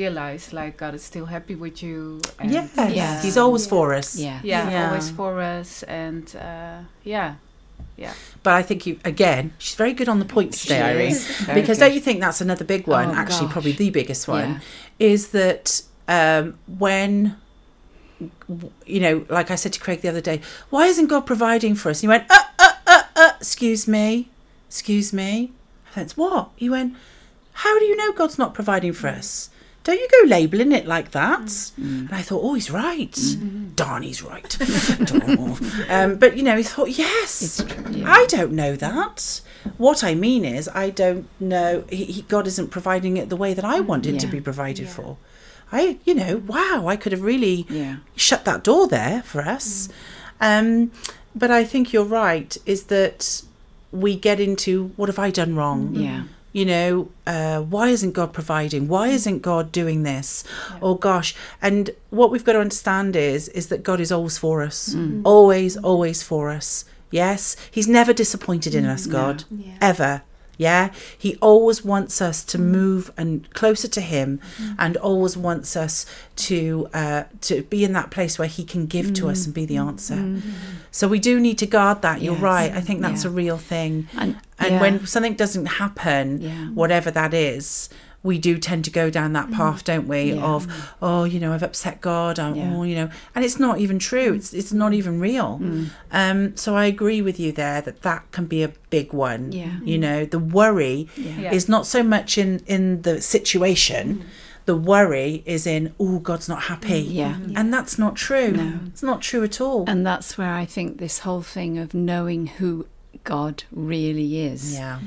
[0.00, 0.52] realize.
[0.52, 2.20] Like God is still happy with you.
[2.38, 3.22] And, Yes, Yes.
[3.24, 4.08] he's always for us.
[4.16, 4.40] Yeah.
[4.42, 4.86] yeah, Yeah.
[4.88, 6.78] always for us, and uh,
[7.14, 7.34] yeah,
[7.96, 8.14] Yeah.
[8.42, 11.12] But I think you again, she's very good on the points She today, Irene.
[11.12, 11.20] is.
[11.58, 11.84] Because good.
[11.84, 13.08] don't you think that's another big one?
[13.10, 13.52] Oh, actually, gosh.
[13.56, 15.12] probably the biggest one Yeah.
[15.12, 15.66] is that
[16.08, 16.44] um,
[16.84, 17.36] when
[18.86, 20.40] you know, like I said to Craig the other day,
[20.70, 21.98] why isn't God providing for us?
[22.02, 24.28] And he went, uh, uh, uh, uh, excuse me,
[24.68, 25.52] excuse me.
[25.94, 26.44] I went, what?
[26.56, 26.94] He went,
[27.64, 29.50] how do you know God's not providing for us?
[29.84, 31.42] Don't you go labelling it like that?
[31.42, 32.08] Mm.
[32.08, 33.14] And I thought, oh, he's right.
[33.76, 34.58] Darn, he's right.
[35.90, 37.84] um, but you know, he thought, yes, true.
[37.90, 38.10] Yeah.
[38.10, 39.42] I don't know that.
[39.76, 41.84] What I mean is, I don't know.
[41.90, 44.86] He, he, God isn't providing it the way that I want it to be provided
[44.86, 44.92] Yeah.
[44.92, 45.16] for.
[45.70, 47.96] I, you know, wow, I could have really yeah.
[48.16, 49.88] shut that door there for us.
[50.40, 50.92] Um,
[51.34, 52.56] but I think you're right.
[52.64, 53.42] Is that
[53.90, 55.94] we get into what have I done wrong?
[55.94, 56.24] Yeah.
[56.54, 58.88] You know uh, why isn't god providing?
[58.88, 59.12] Why mm.
[59.12, 60.44] isn't god doing this?
[60.80, 61.34] Oh gosh.
[61.60, 64.94] And what we've got to understand is is that god is always for us.
[64.94, 65.04] Mm.
[65.04, 65.22] Mm.
[65.24, 66.86] Always always for us.
[67.10, 69.74] Yes, He's never disappointed in us, God, Yeah.
[69.80, 70.22] ever.
[70.56, 74.74] Yeah, He always wants us to move and closer to Him, mm-hmm.
[74.78, 79.14] and always wants us to uh, to be in that place where He can give
[79.14, 79.88] to us and be the mm-hmm.
[79.88, 80.14] answer.
[80.14, 80.50] Mm-hmm.
[80.90, 82.22] So we do need to guard that.
[82.22, 82.42] You're Yes.
[82.42, 82.72] right.
[82.72, 83.30] I think that's Yeah.
[83.30, 84.08] a real thing.
[84.16, 84.80] And, And yeah.
[84.80, 86.68] when something doesn't happen, Yeah.
[86.68, 87.88] whatever that is,
[88.24, 90.32] we do tend to go down that path, don't we?
[90.32, 90.42] Yeah.
[90.42, 90.66] Of
[91.00, 92.38] oh, you know, I've upset God.
[92.40, 92.74] I, Yeah.
[92.74, 94.32] Oh, you know, and it's not even true.
[94.34, 95.60] It's it's not even real.
[95.62, 95.90] Mm.
[96.10, 99.52] Um, so I agree with you there that that can be a big one.
[99.52, 99.78] Yeah.
[99.84, 101.38] You know, the worry Yeah.
[101.38, 101.52] Yeah.
[101.52, 104.24] is not so much in in the situation.
[104.66, 107.02] The worry is in oh, God's not happy.
[107.02, 107.36] Yeah.
[107.54, 108.52] And that's not true.
[108.52, 108.80] No.
[108.86, 109.84] It's not true at all.
[109.86, 112.86] And that's where I think this whole thing of knowing who
[113.24, 114.72] God really is.
[114.72, 114.98] yeah.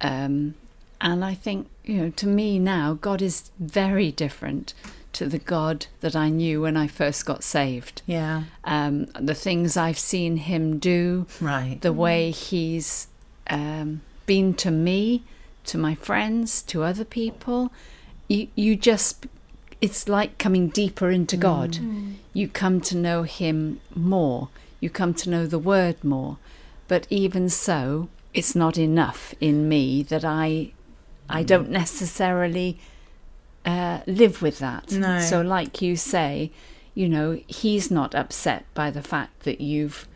[0.00, 0.54] Um,
[1.00, 4.74] and I think, you know, to me now, God is very different
[5.12, 8.02] to the God that I knew when I first got saved.
[8.06, 8.44] Yeah.
[8.64, 11.78] Um, the things I've seen Him do, Right.
[11.80, 13.08] the way He's
[13.48, 15.22] um, been to me,
[15.64, 17.72] to my friends, to other people,
[18.28, 19.26] you, you just,
[19.80, 21.78] it's like coming deeper into God.
[22.34, 24.48] You come to know Him more,
[24.80, 26.36] you come to know the Word more.
[26.88, 30.72] But even so, it's not enough in me that I,
[31.28, 32.78] I don't necessarily
[33.64, 34.92] uh, live with that.
[34.92, 35.20] No.
[35.20, 36.50] So, like you say,
[36.94, 40.06] you know, he's not upset by the fact that you've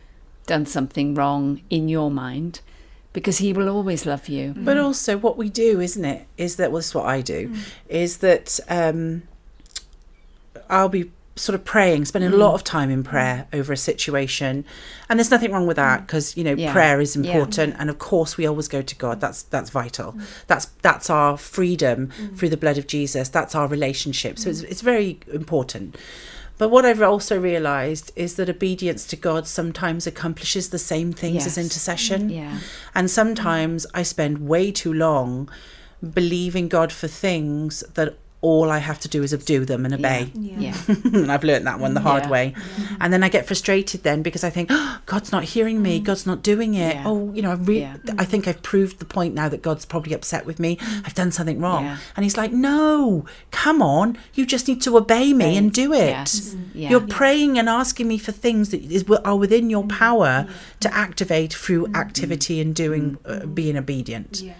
[0.47, 2.61] done something wrong in your mind
[3.13, 4.53] because he will always love you.
[4.55, 7.53] But also, what we do, isn't it, is that well, this is what I do,
[7.89, 9.23] is that um,
[10.69, 11.11] I'll be
[11.41, 12.55] sort of praying, spending a lot mm.
[12.55, 13.07] of time in mm.
[13.07, 14.63] prayer over a situation,
[15.09, 16.05] and there's nothing wrong with that mm.
[16.05, 16.71] because you know Yeah.
[16.71, 17.23] prayer is Yeah.
[17.23, 19.19] important, and of course we always go to God.
[19.19, 20.15] That's that's vital.
[20.47, 23.29] That's that's our freedom through the blood of Jesus.
[23.29, 24.37] That's our relationship.
[24.37, 25.97] So it's it's very important.
[26.61, 31.47] But what I've also realised is that obedience to God sometimes accomplishes the same things
[31.47, 32.29] as intercession.
[32.29, 32.59] Yeah.
[32.93, 35.49] And sometimes I spend way too long
[36.13, 40.31] believing God for things that all I have to do is do them and obey.
[40.33, 40.75] Yeah.
[40.87, 42.29] and I've learnt that one the hard Yeah.
[42.31, 42.53] way.
[42.57, 42.95] Mm-hmm.
[42.99, 45.97] And then I get frustrated then because I think, oh, God's not hearing me.
[45.97, 46.05] Mm-hmm.
[46.05, 46.95] God's not doing it.
[46.95, 47.03] Yeah.
[47.05, 47.97] Oh, you know, I, re- Yeah.
[48.17, 50.77] I think I've proved the point now that God's probably upset with me.
[50.77, 51.05] Mm-hmm.
[51.05, 51.83] I've done something wrong.
[51.85, 51.97] Yeah.
[52.15, 54.17] And He's like, no, come on.
[54.33, 56.09] You just need to obey me and do it.
[56.09, 56.55] Yes.
[56.73, 56.89] Yeah.
[56.89, 60.47] You're praying and asking me for things that is, are within your power
[60.79, 64.41] to activate through activity and doing, uh, being obedient.
[64.41, 64.53] Yeah.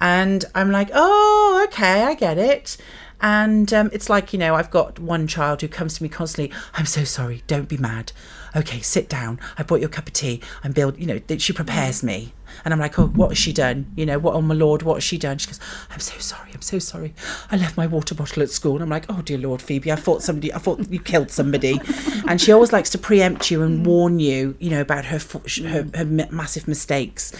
[0.00, 2.76] And I'm like, oh, okay, I get it.
[3.20, 6.54] And um, it's like, you know, I've got one child who comes to me constantly,
[6.74, 8.12] I'm so sorry, don't be mad.
[8.56, 9.40] Okay, sit down.
[9.58, 10.40] I brought you a cup of tea.
[10.62, 12.32] And build, you know, she prepares me.
[12.64, 13.90] And I'm like, oh, what has she done?
[13.96, 15.38] You know, what, oh my Lord, what has she done?
[15.38, 15.58] She goes,
[15.90, 17.14] I'm so sorry, I'm so sorry.
[17.50, 18.74] I left my water bottle at school.
[18.74, 21.80] And I'm like, oh dear Lord, Phoebe, I thought somebody, I thought you killed somebody.
[22.28, 25.88] and she always likes to preempt you and warn you, you know, about her, her,
[25.94, 27.32] her massive mistakes.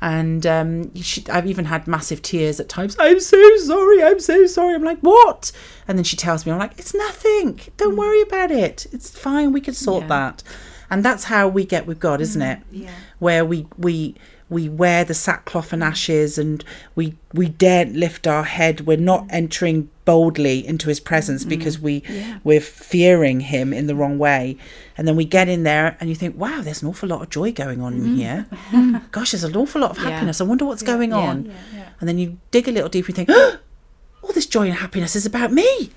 [0.00, 2.96] And um, she, I've even had massive tears at times.
[2.98, 4.02] I'm so sorry.
[4.02, 4.74] I'm so sorry.
[4.74, 5.52] I'm like, what?
[5.86, 7.60] And then she tells me, I'm like, it's nothing.
[7.76, 8.86] Don't worry about it.
[8.92, 9.52] It's fine.
[9.52, 10.08] We can sort Yeah.
[10.08, 10.42] that.
[10.90, 12.60] And that's how we get with God, isn't it?
[12.72, 12.90] Yeah.
[13.18, 14.16] Where we we
[14.50, 15.86] we wear the sackcloth and mm.
[15.86, 16.62] ashes, and
[16.94, 18.82] we we daren't lift our head.
[18.82, 22.02] We're not entering boldly into His presence because we
[22.42, 24.58] we're fearing Him in the wrong way.
[24.98, 27.30] And then we get in there, and you think, wow, there's an awful lot of
[27.30, 28.16] joy going on in mm-hmm.
[28.16, 29.02] here.
[29.12, 30.10] Gosh, there's an awful lot of Yeah.
[30.10, 30.40] happiness.
[30.40, 31.16] I wonder what's going Yeah.
[31.16, 31.46] on.
[31.46, 31.84] Yeah.
[32.00, 33.56] And then you dig a little deeper, you think, oh,
[34.22, 35.90] all this joy and happiness is about me.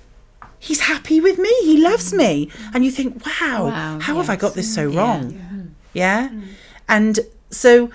[0.58, 1.52] He's happy with me.
[1.64, 2.46] He loves me.
[2.46, 2.70] Mm-hmm.
[2.74, 4.98] And you think, wow, Wow, how have I got this mm, so Yeah.
[4.98, 5.74] wrong?
[5.92, 6.28] Yeah.
[6.28, 6.42] Mm.
[6.88, 7.90] And so,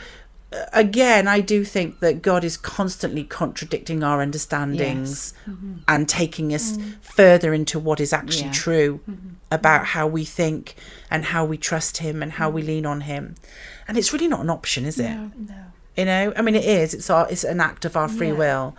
[0.74, 5.78] again, I do think that God is constantly contradicting our understandings mm-hmm.
[5.88, 6.96] and taking us mm.
[7.02, 8.52] further into what is actually Yeah.
[8.52, 9.30] true mm-hmm.
[9.52, 10.76] about how we think
[11.12, 12.68] and how we trust Him and how we mm.
[12.68, 13.36] lean on Him.
[13.88, 15.16] And it's really not an option, is it?
[15.16, 15.32] No.
[15.96, 16.94] You know, I mean, it is.
[16.94, 17.28] It's our.
[17.30, 18.34] It's an act of our free Yeah.
[18.34, 18.78] will.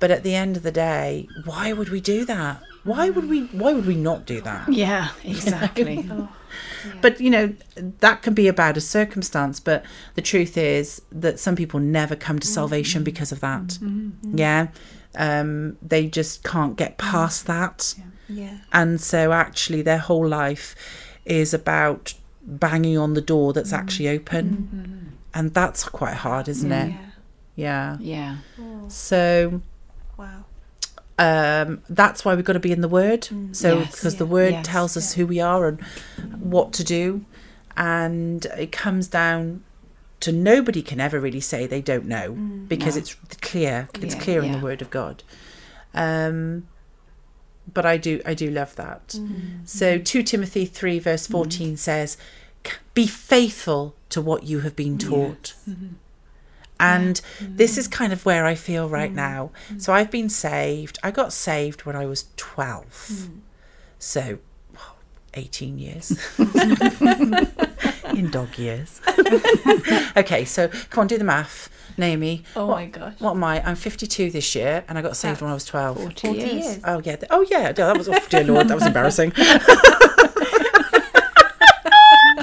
[0.00, 2.62] But at the end of the day, why would we do that?
[2.84, 3.42] Why would we?
[3.46, 4.72] Why would we not do that?
[4.72, 6.08] Yeah, exactly.
[6.10, 6.28] Oh.
[7.00, 9.60] But you know, that can be about a circumstance.
[9.60, 9.84] But
[10.14, 12.54] the truth is that some people never come to mm-hmm.
[12.54, 13.66] salvation because of that.
[13.68, 14.08] Mm-hmm.
[14.08, 14.38] Mm-hmm.
[14.38, 14.68] Yeah,
[15.16, 17.94] um, they just can't get past that,
[18.28, 18.58] Yeah.
[18.72, 20.74] and so actually, their whole life
[21.24, 26.90] is about banging on the door that's actually open, and that's quite hard, isn't it?
[26.90, 27.04] Yeah.
[27.58, 27.96] Yeah.
[28.00, 28.36] yeah.
[28.60, 29.62] Oh, So
[30.16, 30.44] wow.
[31.18, 33.28] Um, that's why we've got to be in the Word.
[33.52, 33.90] So Yes.
[33.92, 34.66] because the Word Yes.
[34.66, 35.80] tells us who we are and
[36.40, 37.24] what to do,
[37.76, 39.62] and it comes down
[40.20, 42.32] to nobody can ever really say they don't know
[42.68, 43.00] because No.
[43.00, 43.88] it's clear.
[43.94, 44.58] It's Clear, clear in the.
[44.58, 45.22] Word of God.
[45.94, 46.66] Um,
[47.72, 49.08] but I do I do love that.
[49.08, 49.68] Mm.
[49.68, 52.16] So two Timothy three verse fourteen says,
[52.94, 55.54] be faithful to what you have been taught.
[56.80, 57.92] And this is mm.
[57.92, 59.16] kind of where I feel right mm.
[59.16, 59.50] now.
[59.70, 59.82] Mm.
[59.82, 60.98] So I've been saved.
[61.02, 63.28] I got saved when I was 12.
[63.98, 64.38] So
[65.34, 66.18] 18 years.
[68.14, 69.00] In dog years.
[70.16, 71.70] okay, so come on, do the math.
[71.96, 72.44] Naomi.
[72.54, 73.14] Oh what, my gosh.
[73.18, 73.60] What am I?
[73.66, 75.96] I'm 52 this year and I got saved when I was 12.
[75.96, 76.52] 40, 40 years.
[76.52, 76.80] years.
[76.84, 77.16] Oh yeah.
[77.30, 77.72] Oh yeah.
[77.72, 78.68] That was oh, dear Lord.
[78.68, 79.32] That was embarrassing.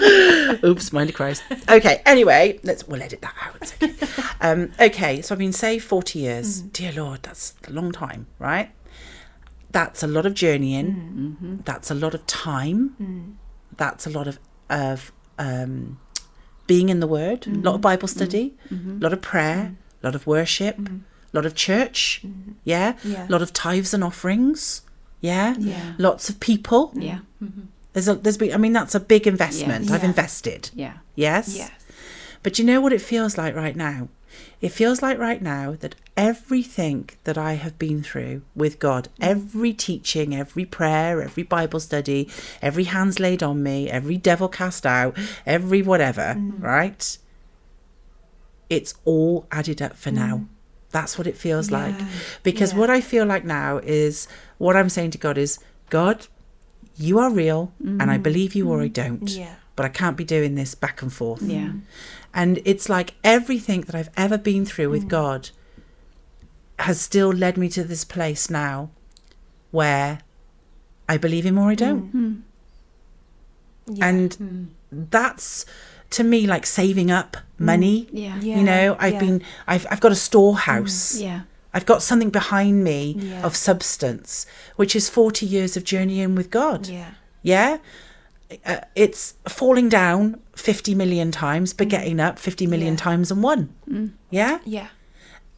[0.64, 1.44] Oops, mind of Christ.
[1.70, 2.02] Okay.
[2.06, 3.74] Anyway, let's we'll edit that out.
[3.82, 3.94] Okay.
[4.42, 5.22] Um, okay.
[5.22, 6.60] So I've been saved forty years.
[6.60, 6.70] Mm-hmm.
[6.70, 8.70] Dear Lord, that's a long time, right?
[9.72, 10.92] That's a lot of journeying.
[11.40, 11.56] Mm-hmm.
[11.66, 12.96] That's a lot of time.
[13.02, 13.36] Mm.
[13.78, 14.40] That's a lot of
[14.70, 16.00] of um,
[16.68, 17.48] being in the Word.
[17.48, 18.56] A lot of Bible study.
[18.72, 19.76] A lot of prayer.
[20.04, 20.78] A lot of worship.
[20.80, 20.92] A
[21.34, 22.24] lot of church.
[22.64, 22.98] Yeah.
[23.04, 23.28] Yeah.
[23.28, 24.82] A lot of tithes and offerings.
[25.22, 25.56] Yeah.
[25.58, 25.94] Yeah.
[25.98, 26.92] Lots of people.
[26.96, 27.20] Yeah.
[27.96, 29.90] There's a there's been I mean that's a big investment.
[29.90, 30.70] I've invested.
[30.74, 30.98] Yeah.
[31.16, 31.56] Yes.
[31.56, 31.72] Yes.
[32.44, 34.10] But you know what it feels like right now?
[34.60, 39.26] It feels like right now that everything that I have been through with God, mm.
[39.26, 42.28] every teaching, every prayer, every Bible study,
[42.62, 46.62] every hands laid on me, every devil cast out, every whatever, mm.
[46.62, 47.18] right?
[48.70, 50.16] It's all added up for mm.
[50.16, 50.46] now.
[50.92, 51.96] That's what it feels like.
[52.44, 52.80] Because Yeah.
[52.80, 54.28] what I feel like now is
[54.58, 56.28] what I'm saying to God is, God,
[56.98, 58.24] you are real and I mm-hmm.
[58.24, 58.94] believe you or I mm-hmm.
[58.94, 59.30] don't.
[59.30, 59.56] Yeah.
[59.76, 61.42] But I can't be doing this back and forth.
[61.42, 61.72] Yeah.
[62.34, 65.10] And it's like everything that I've ever been through with mm.
[65.10, 65.50] God
[66.80, 68.90] has still led me to this place now
[69.72, 70.20] where
[71.10, 72.08] I believe him or I don't.
[72.08, 72.36] Mm-hmm.
[73.96, 74.08] Yeah.
[74.08, 74.68] And mm.
[75.12, 75.66] that's
[76.12, 78.06] to me like saving up money.
[78.06, 78.10] Mm.
[78.14, 78.40] Yeah.
[78.40, 78.58] Yeah.
[78.58, 79.20] You know, I've yeah.
[79.20, 81.20] been I've I've got a storehouse.
[81.20, 81.42] Yeah.
[81.76, 83.44] I've got something behind me Yeah.
[83.46, 84.46] of substance,
[84.78, 86.88] which is 40 years of journeying with God.
[86.88, 87.12] Yeah.
[87.44, 87.78] Yeah.
[88.66, 91.92] Uh, it's falling down 50 million times, but mm.
[91.92, 93.00] getting up 50 million Yeah.
[93.00, 93.70] times and one.
[93.92, 94.12] Mm.
[94.30, 94.60] Yeah.
[94.64, 94.88] Yeah.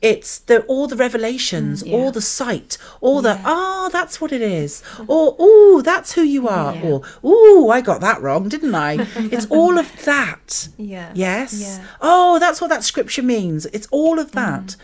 [0.01, 1.97] It's the all the revelations, mm, Yeah.
[1.97, 6.22] all the sight, all the ah, oh, that's what it is, or oh, that's who
[6.22, 9.07] you are, or oh, I got that wrong, didn't I?
[9.15, 10.70] it's all of that.
[10.78, 11.11] Yeah.
[11.15, 11.80] Yes.
[11.99, 13.65] Oh, that's what that scripture means.
[13.68, 14.76] It's all of that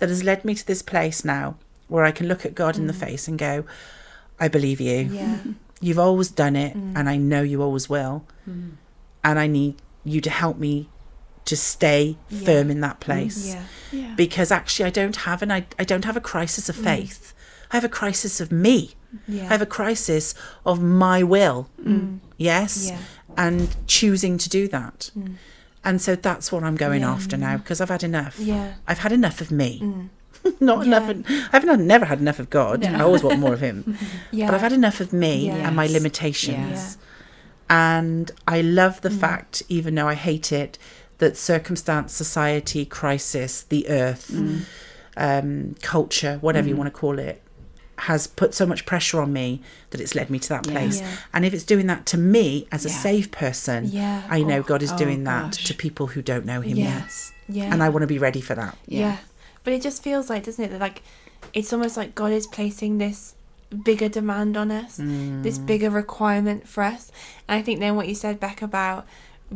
[0.00, 1.56] that has led me to this place now
[1.88, 3.00] where I can look at God in the mm.
[3.00, 3.64] face and go,
[4.38, 5.08] I believe you.
[5.12, 5.38] Yeah.
[5.80, 6.92] You've always done it, mm.
[6.94, 8.24] and I know you always will.
[8.48, 8.72] Mm.
[9.24, 10.88] And I need you to help me
[11.46, 12.44] to stay Yeah.
[12.44, 13.48] firm in that place.
[13.48, 13.62] Yeah.
[13.92, 14.14] Yeah.
[14.14, 17.34] Because actually, I don't have an I, I don't have a crisis of faith.
[17.72, 18.94] I have a crisis of me.
[19.28, 20.34] I have a crisis
[20.64, 21.68] of my will.
[22.36, 22.98] Yes, Yeah.
[23.36, 25.10] and choosing to do that.
[25.84, 28.38] And so that's what I'm going after now because I've had enough.
[28.38, 28.74] Yeah.
[28.86, 29.82] I've had enough of me.
[30.60, 31.08] Not enough.
[31.08, 32.84] Of, I haven't had- never had enough of God.
[32.84, 33.96] I always want more of Him.
[34.30, 34.46] Yeah.
[34.46, 35.66] But I've had enough of me Yeah.
[35.66, 36.56] and my limitations.
[36.70, 36.98] Yes.
[37.68, 39.02] And I love Mm.
[39.02, 40.78] the fact, even though I hate it,
[41.18, 44.60] that circumstance, society, crisis, the earth, Mm.
[45.16, 47.42] um, culture, whatever you want to call it,
[48.00, 51.00] has put so much pressure on me that it's led me to that place.
[51.00, 51.10] Yeah.
[51.34, 52.94] And if it's doing that to me as a Yeah.
[52.96, 54.22] saved person, Yeah.
[54.28, 54.62] I know Oh.
[54.62, 55.64] God is Oh, doing that gosh.
[55.64, 56.84] to people who don't know Him Yeah.
[57.00, 57.12] yet.
[57.48, 57.72] Yeah.
[57.72, 58.76] And I want to be ready for that.
[58.86, 59.18] yeah.
[59.64, 61.02] But it just feels like, doesn't it, that like
[61.52, 63.34] it's almost like God is placing this
[63.84, 65.66] bigger demand on us, this Mm.
[65.66, 67.12] bigger requirement for us.
[67.48, 69.06] And I think then what you said Beck about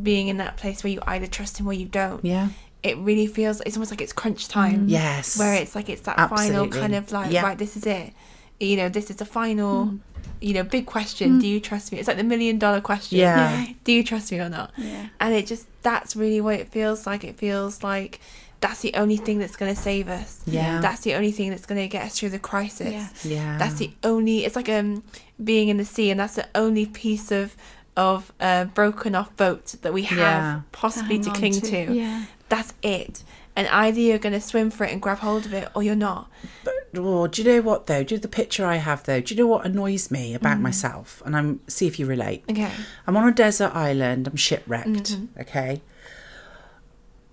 [0.01, 2.25] being in that place where you either trust him or you don't.
[2.25, 2.49] Yeah.
[2.83, 4.85] It really feels it's almost like it's crunch time.
[4.89, 5.39] Yes.
[5.39, 7.43] Where it's like it's that final kind of like Yeah.
[7.43, 8.13] right, this is it.
[8.61, 9.99] You know, this is the final
[10.41, 11.39] you know, big question.
[11.39, 11.99] Do you trust me?
[11.99, 13.19] It's like the million dollar question.
[13.19, 13.67] Yeah.
[13.85, 14.73] Do you trust me or not?
[14.77, 15.07] Yeah.
[15.21, 17.25] And it just that's really what it feels like.
[17.25, 18.21] It feels like
[18.61, 20.43] that's the only thing that's going to save us.
[20.47, 20.81] Yeah.
[20.81, 22.93] That's the only thing that's going to get us through the crisis.
[22.93, 23.09] Yeah.
[23.25, 23.59] Yeah.
[23.59, 24.45] That's the only.
[24.45, 25.03] It's like um
[25.43, 27.57] being in the sea, and that's the only piece of
[27.97, 30.61] of uh, broken off boat that we have Yeah.
[30.73, 31.61] possibly to cling to.
[31.61, 31.95] to.
[31.95, 32.25] Yeah.
[32.49, 33.23] That's it.
[33.57, 35.95] And either you're going to swim for it and grab hold of it, or you're
[35.95, 36.29] not.
[36.65, 38.03] But Oh, do you know what though?
[38.05, 39.21] Do you- the picture I have though?
[39.21, 41.23] Do you know what annoys me about myself?
[41.27, 42.45] And I'm see if you relate.
[42.51, 42.71] Okay.
[43.07, 44.27] I'm on a desert island.
[44.29, 44.89] I'm shipwrecked.
[45.13, 45.41] Mm-hmm.
[45.41, 45.83] Okay.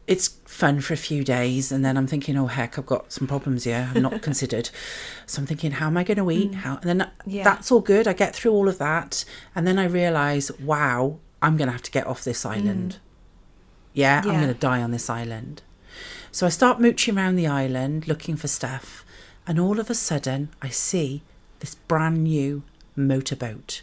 [0.08, 3.28] It's fun for a few days, and then I'm thinking, oh heck, I've got some
[3.28, 3.90] problems here.
[3.96, 4.70] I'm not considered.
[5.26, 6.54] So I'm thinking, how am I going to eat?
[6.56, 6.78] How?
[6.78, 7.12] And then Mm.
[7.28, 7.44] Yeah.
[7.44, 8.08] that's all good.
[8.08, 9.24] I get through all of that,
[9.56, 12.98] and then I realise, wow, I'm going to have to get off this island.
[13.94, 14.42] Yeah, I'm Mm.
[14.42, 15.62] Going to die on this island.
[16.32, 19.04] So I start mooching around the island looking for stuff,
[19.46, 21.24] and all of a sudden I see
[21.60, 22.64] this brand new
[22.96, 23.82] motorboat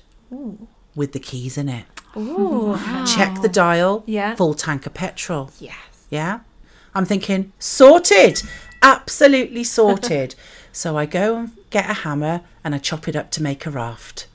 [0.94, 1.84] with the keys in it.
[2.16, 2.76] Ooh.
[3.06, 4.02] Check the dial.
[4.06, 4.34] Yeah.
[4.34, 5.50] Full tank of petrol.
[5.60, 5.76] Yes.
[6.10, 6.40] Yeah.
[6.94, 8.42] I'm thinking, sorted.
[8.82, 10.34] Absolutely sorted.
[10.72, 13.70] so I go and get a hammer and I chop it up to make a
[13.70, 14.26] raft.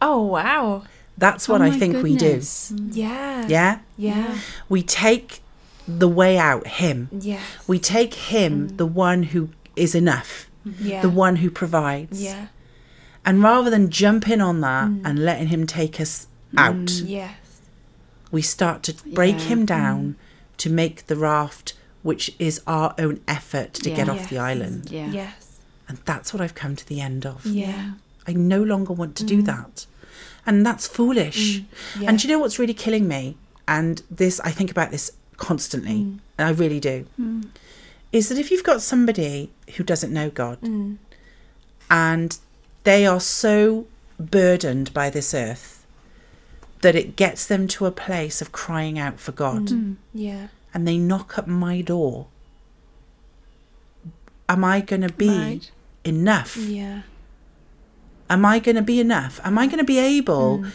[0.00, 0.84] Oh wow.
[1.18, 2.70] That's what Oh I think goodness.
[2.70, 2.82] we do.
[2.82, 2.96] Mm.
[2.96, 3.46] Yeah.
[3.48, 3.78] Yeah?
[3.96, 4.38] Yeah.
[4.68, 5.40] We take
[5.86, 7.08] the way out, Him.
[7.12, 7.42] Yes.
[7.66, 8.76] We take Him, mm.
[8.76, 10.48] the one who is enough,
[10.80, 11.02] Yeah.
[11.02, 12.22] the one who provides.
[12.22, 12.46] Yeah.
[13.24, 15.00] And rather than jumping on that mm.
[15.04, 17.36] and letting Him take us mm, out, Yes.
[18.30, 19.44] we start to break Yeah.
[19.44, 20.16] Him down
[20.58, 24.12] to make the raft, which is our own effort to get Yeah.
[24.12, 24.90] off the island.
[24.90, 25.10] Yeah.
[25.10, 25.60] Yes.
[25.88, 27.44] And that's what I've come to the end of.
[27.44, 27.92] Yeah.
[28.26, 29.86] I no longer want to do that.
[30.46, 31.62] And that's foolish.
[31.98, 32.08] Yeah.
[32.08, 33.36] And do you know what's really killing me?
[33.66, 36.00] And this, I think about this constantly,
[36.38, 37.06] and I really do,
[38.12, 40.96] is that if you've got somebody who doesn't know God Mm.
[41.90, 42.38] and
[42.84, 43.86] they are so
[44.18, 45.84] burdened by this earth
[46.82, 50.48] that it gets them to a place of crying out for God Yeah.
[50.72, 52.26] and they knock at my door,
[54.48, 55.70] am I going to be Right.
[56.04, 56.56] enough?
[56.56, 57.02] Yeah.
[58.30, 59.40] Am I going to be enough?
[59.44, 60.70] Am I going to be able Mm.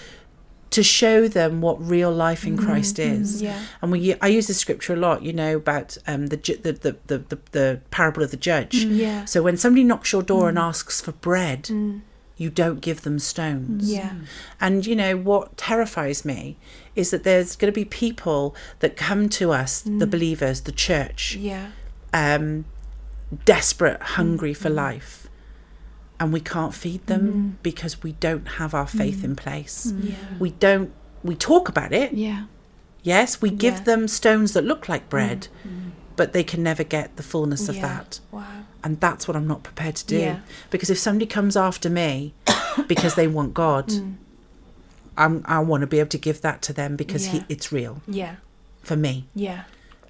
[0.71, 3.41] To show them what real life in Christ is?
[3.41, 3.59] Yeah.
[3.81, 6.97] And we, I use the scripture a lot, you know, about um, the, the, the,
[7.07, 8.75] the, the, parable of the judge.
[8.75, 9.25] Yeah.
[9.25, 12.01] So when somebody knocks your door and asks for bread, Mm.
[12.37, 13.91] you don't give them stones.
[13.91, 14.13] Yeah.
[14.61, 16.55] And you know what terrifies me
[16.95, 21.35] is that there's going to be people that come to us, the believers, the church,
[21.35, 21.71] Yeah.
[22.13, 22.65] um,
[23.45, 25.18] desperate, hungry for life,
[26.19, 27.49] and we can't feed them mm-hmm.
[27.63, 29.25] because we don't have our faith mm-hmm.
[29.25, 29.87] in place.
[29.87, 30.07] Mm-hmm.
[30.07, 30.15] Yeah.
[30.39, 30.91] We don't.
[31.23, 32.13] We talk about it.
[32.13, 32.45] Yeah.
[33.03, 33.83] Yes, we give Yeah.
[33.83, 35.47] them stones that look like bread,
[36.15, 37.81] but they can never get the fullness of Yeah.
[37.87, 38.19] that.
[38.31, 38.45] Wow.
[38.83, 40.17] And that's what I'm not prepared to do.
[40.17, 40.39] Yeah.
[40.69, 42.33] Because if somebody comes after me
[42.87, 44.15] because they want God, Mm.
[45.17, 47.31] I'm, I want to be able to give that to them because Yeah.
[47.31, 48.35] he, it's real Yeah.
[48.83, 49.25] for me.
[49.35, 49.63] Yeah.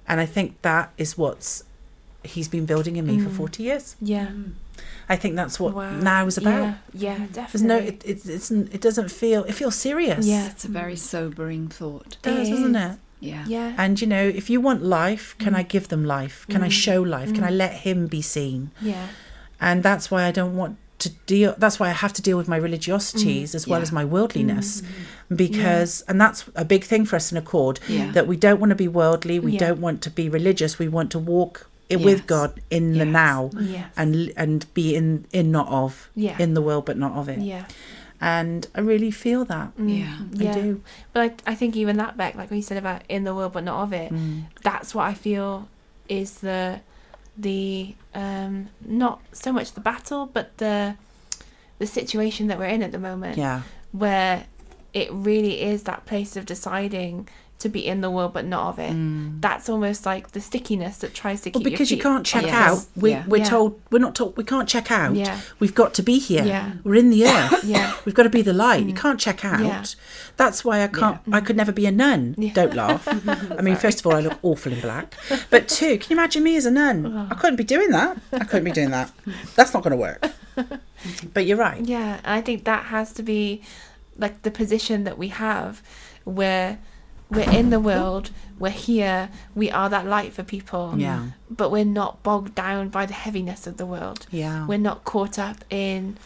[0.06, 1.64] And I think that is what's
[2.24, 3.24] he's been building in me Mm.
[3.24, 3.96] for 40 years.
[4.00, 4.26] Yeah.
[4.26, 4.52] Mm.
[5.08, 5.96] I think that's what Wow.
[5.98, 6.52] now is about.
[6.52, 6.74] Yeah.
[6.92, 7.16] Yeah.
[7.16, 7.32] Mm.
[7.32, 7.50] Definitely.
[7.50, 10.26] There's no, it, it, it's, it doesn't feel, it feels serious.
[10.26, 10.46] Yeah.
[10.50, 10.98] It's a very mm.
[10.98, 12.12] sobering thought.
[12.12, 12.98] It does, It doesn't it?
[13.20, 13.44] Yeah.
[13.46, 13.74] Yeah.
[13.76, 16.46] And you know, if you want life, can I give them life?
[16.48, 17.34] Can I show life?
[17.34, 18.70] Can I let him be seen?
[18.80, 19.08] yeah.
[19.62, 21.54] And that's why I don't want to deal.
[21.58, 23.82] That's why I have to deal with my religiosities as well Yeah.
[23.82, 24.82] as my worldliness,
[25.34, 27.80] because and that's a big thing for us in Accord.
[27.88, 28.10] Yeah.
[28.12, 29.38] That we don't want to be worldly.
[29.38, 29.58] We Yeah.
[29.60, 30.78] don't want to be religious.
[30.78, 33.92] We want to walk i with God in the now Yes.
[33.96, 36.36] and and be in in not of Yeah.
[36.38, 37.38] in the world but not of it.
[37.40, 37.64] yeah.
[38.22, 39.68] And I really feel that.
[39.78, 39.98] Mm.
[39.98, 40.18] Yeah.
[40.32, 40.50] Yeah.
[40.50, 40.80] I do.
[41.14, 43.64] But I, I think even that Beck, like we said about in the world but
[43.64, 44.44] not of it, Mm.
[44.62, 45.68] that's what I feel
[46.08, 46.80] is the
[47.38, 50.96] the um not so much the battle but the
[51.78, 53.62] the situation that we're in at the moment Yeah.
[53.92, 54.44] where
[54.92, 57.28] it really is that place of deciding
[57.60, 58.92] to be in the world but not of it.
[59.40, 61.64] That's almost like the stickiness that tries to keep Mm.
[61.64, 62.84] Well, because you can't check out.
[62.96, 63.24] We, Yeah.
[63.26, 63.44] We're Yeah.
[63.44, 65.14] told we're not told we can't check out.
[65.14, 65.38] Yeah.
[65.60, 66.44] We've got to be here.
[66.44, 66.72] Yeah.
[66.84, 67.64] We're in the earth.
[67.74, 67.94] Yeah.
[68.04, 68.84] We've got to be the light.
[68.86, 69.60] You can't check out.
[69.60, 69.84] Yeah.
[70.36, 71.18] That's why I can't.
[71.32, 72.34] I could never be a nun.
[72.54, 73.06] Don't laugh.
[73.58, 75.14] I mean, first of all, I look awful in black.
[75.50, 77.28] But two, can you imagine me as a nun?
[77.30, 78.16] I couldn't be doing that.
[78.32, 79.10] I couldn't be doing that.
[79.56, 80.20] That's not going to work.
[81.34, 81.80] But you're right.
[81.84, 83.62] Yeah, and I think that has to be
[84.18, 85.82] like the position that we have
[86.24, 86.78] where
[87.30, 90.94] we're in the world, we're here, we are that light for people.
[90.96, 91.30] Yeah.
[91.48, 94.26] But we're not bogged down by the heaviness of the world.
[94.30, 94.66] Yeah.
[94.66, 96.18] We're not caught up in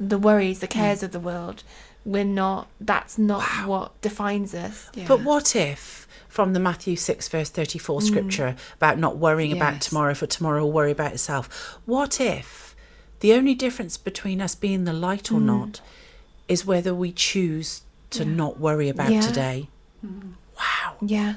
[0.00, 1.62] the worries, the cares of the world.
[2.04, 4.90] We're not that's not what defines us.
[4.94, 5.06] Yeah.
[5.08, 8.02] But what if, from the Matthew 6, verse 34 mm.
[8.02, 12.76] scripture about not worrying about tomorrow, for tomorrow will worry about itself, what if
[13.20, 15.46] the only difference between us being the light or mm.
[15.46, 15.80] not
[16.48, 19.20] is whether we choose to not worry about Yeah.
[19.20, 19.68] today?
[20.04, 20.34] Mm.
[20.56, 20.96] Wow.
[21.00, 21.34] Yeah.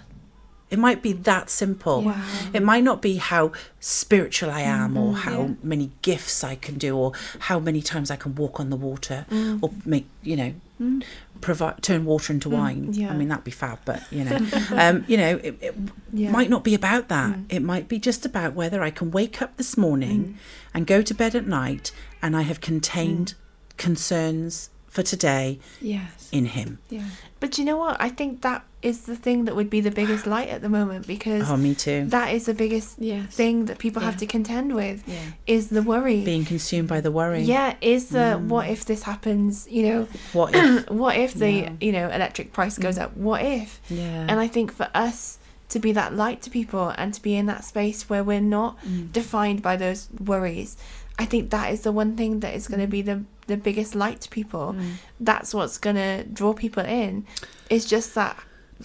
[0.70, 2.04] It might be that simple.
[2.04, 2.24] Wow.
[2.54, 5.22] It might not be how spiritual I am or mm-hmm.
[5.22, 8.76] how many gifts I can do or how many times I can walk on the
[8.76, 9.64] water mm.
[9.64, 11.04] or make, you know, mm.
[11.42, 12.54] provide turn water into mm.
[12.54, 12.94] wine.
[12.94, 13.10] Yeah.
[13.10, 14.38] I mean that'd be fab, but you know.
[14.72, 15.76] um, you know, it, it
[16.14, 16.30] Yeah.
[16.30, 17.36] might not be about that.
[17.50, 20.38] It might be just about whether I can wake up this morning
[20.72, 21.92] and go to bed at night
[22.22, 23.34] and I have contained
[23.78, 26.30] concerns for today yes.
[26.32, 26.80] in him.
[26.90, 27.06] Yeah.
[27.40, 27.98] But you know what?
[28.02, 31.06] I think that is the thing that would be the biggest light at the moment
[31.08, 32.06] because Oh, me too.
[32.08, 33.34] that is the biggest Yes.
[33.36, 35.20] thing that people have to contend with Yeah.
[35.48, 36.24] is the worry.
[36.24, 37.42] Being consumed by the worry.
[37.44, 38.48] Yeah, is the mm.
[38.48, 39.68] what if this happens?
[39.70, 40.90] You know, What if?
[40.90, 41.72] what if the Yeah.
[41.82, 43.04] you know electric price goes mm.
[43.04, 43.16] up?
[43.18, 43.80] What if?
[43.90, 44.26] Yeah.
[44.28, 45.38] And I think for us
[45.70, 48.82] to be that light to people and to be in that space where we're not
[48.84, 49.12] mm.
[49.14, 50.78] defined by those worries,
[51.20, 52.92] I think that is the one thing that is going to mm.
[52.92, 54.74] be the the biggest light to people.
[54.78, 54.94] Mm.
[55.20, 57.26] That's what's going to draw people in.
[57.70, 58.38] It's just that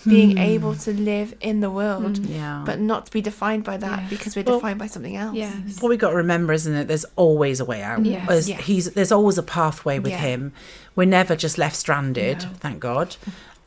[0.03, 0.11] hmm.
[0.11, 2.33] being able to live in the world, hmm.
[2.33, 2.63] Yeah.
[2.65, 4.09] but not to be defined by that Yeah.
[4.09, 5.37] because we're Well, defined by something else.
[5.37, 5.81] Yes.
[5.81, 6.89] what we got to remember, isn't it?
[6.89, 8.05] There's always a way out.
[8.05, 8.27] Yes.
[8.27, 8.65] There's, Yes.
[8.65, 10.19] He's there's always a pathway with Yeah.
[10.19, 10.53] him.
[10.97, 12.39] We're never just left stranded.
[12.39, 12.49] No.
[12.59, 13.17] Thank God.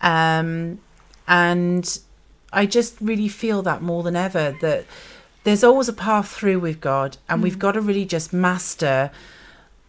[0.01, 0.79] Um,
[1.27, 1.99] and
[2.51, 4.85] I just really feel that more than ever that
[5.47, 7.59] there's always a path through with God, and we've mm.
[7.59, 9.11] got to really just master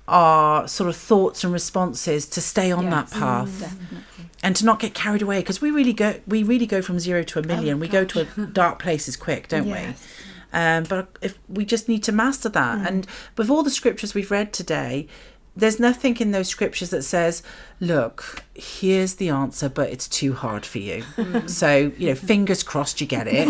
[0.07, 3.99] our sort of thoughts and responses to stay on that mm, path Definitely.
[4.45, 7.25] and to not get carried away because we really go we really go from zero
[7.25, 7.81] to a oh million.
[7.81, 10.07] We go to a dark places quick don't Yes.
[10.53, 12.79] we um, but if we just need to master that.
[12.79, 12.87] Mm.
[12.87, 13.07] And
[13.37, 15.09] with all the scriptures we've read today
[15.59, 17.43] there's nothing in those scriptures that says
[17.81, 21.03] look here's the answer but it's too hard for you
[21.47, 23.49] so you know fingers crossed you get it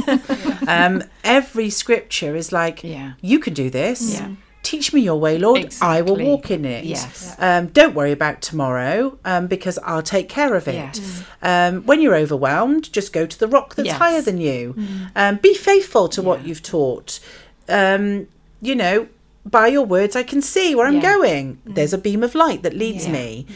[0.69, 3.13] um, every scripture is like Yeah.
[3.21, 4.31] you can do this Yeah.
[4.63, 7.35] teach me your way lord i will walk in it Yes.
[7.39, 10.75] um, don't worry about tomorrow um, because I'll take care of it.
[10.75, 11.23] Yes.
[11.43, 13.97] Um, when you're overwhelmed, just go to the rock that's Yes.
[13.97, 13.99] Mm.
[14.05, 14.75] higher than you.
[15.17, 17.21] Um, be faithful to what you've taught.
[17.69, 18.27] Um,
[18.61, 19.07] you know,
[19.51, 21.15] by your words, I can see where I'm Yeah.
[21.15, 21.59] going.
[21.67, 21.75] Mm.
[21.75, 23.13] There's a beam of light that leads Yeah.
[23.13, 23.47] me.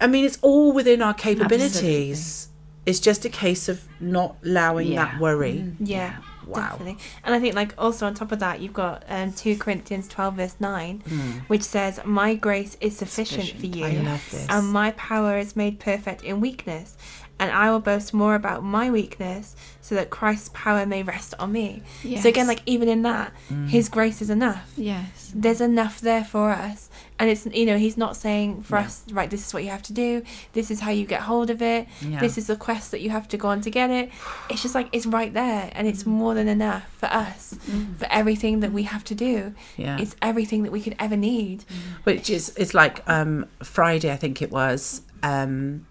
[0.00, 2.48] I mean, it's all within our capabilities.
[2.86, 5.18] It's just a case of not allowing that Yeah.
[5.20, 5.64] worry.
[5.66, 5.74] Mm.
[5.80, 6.12] Yeah.
[6.46, 6.70] Wow.
[6.70, 6.96] Definitely.
[7.24, 10.34] And I think like also on top of that you've got um two Corinthians twelve
[10.36, 11.42] verse nine mm.
[11.48, 13.84] which says, My grace is sufficient, for you.
[13.84, 14.46] I love this.
[14.48, 16.96] and my power is made perfect in weakness.
[17.40, 21.52] And I will boast more about my weakness so that Christ's power may rest on
[21.52, 21.82] me.
[22.20, 23.68] So again, like even in that, Mm.
[23.68, 24.72] his grace is enough.
[24.76, 25.32] Yes.
[25.34, 26.90] There's enough there for us.
[27.18, 28.84] And it's you know, he's not saying for Yeah.
[28.86, 30.22] us, right, this is what you have to do,
[30.52, 32.20] this is how you get hold of it, Yeah.
[32.20, 34.10] this is the quest that you have to go on to get it.
[34.50, 37.54] It's just like it's right there and it's more than enough for us,
[37.98, 39.54] for everything that we have to do.
[39.76, 39.98] Yeah.
[39.98, 41.64] It's everything that we could ever need.
[42.04, 45.84] which is it's like um friday i think it was um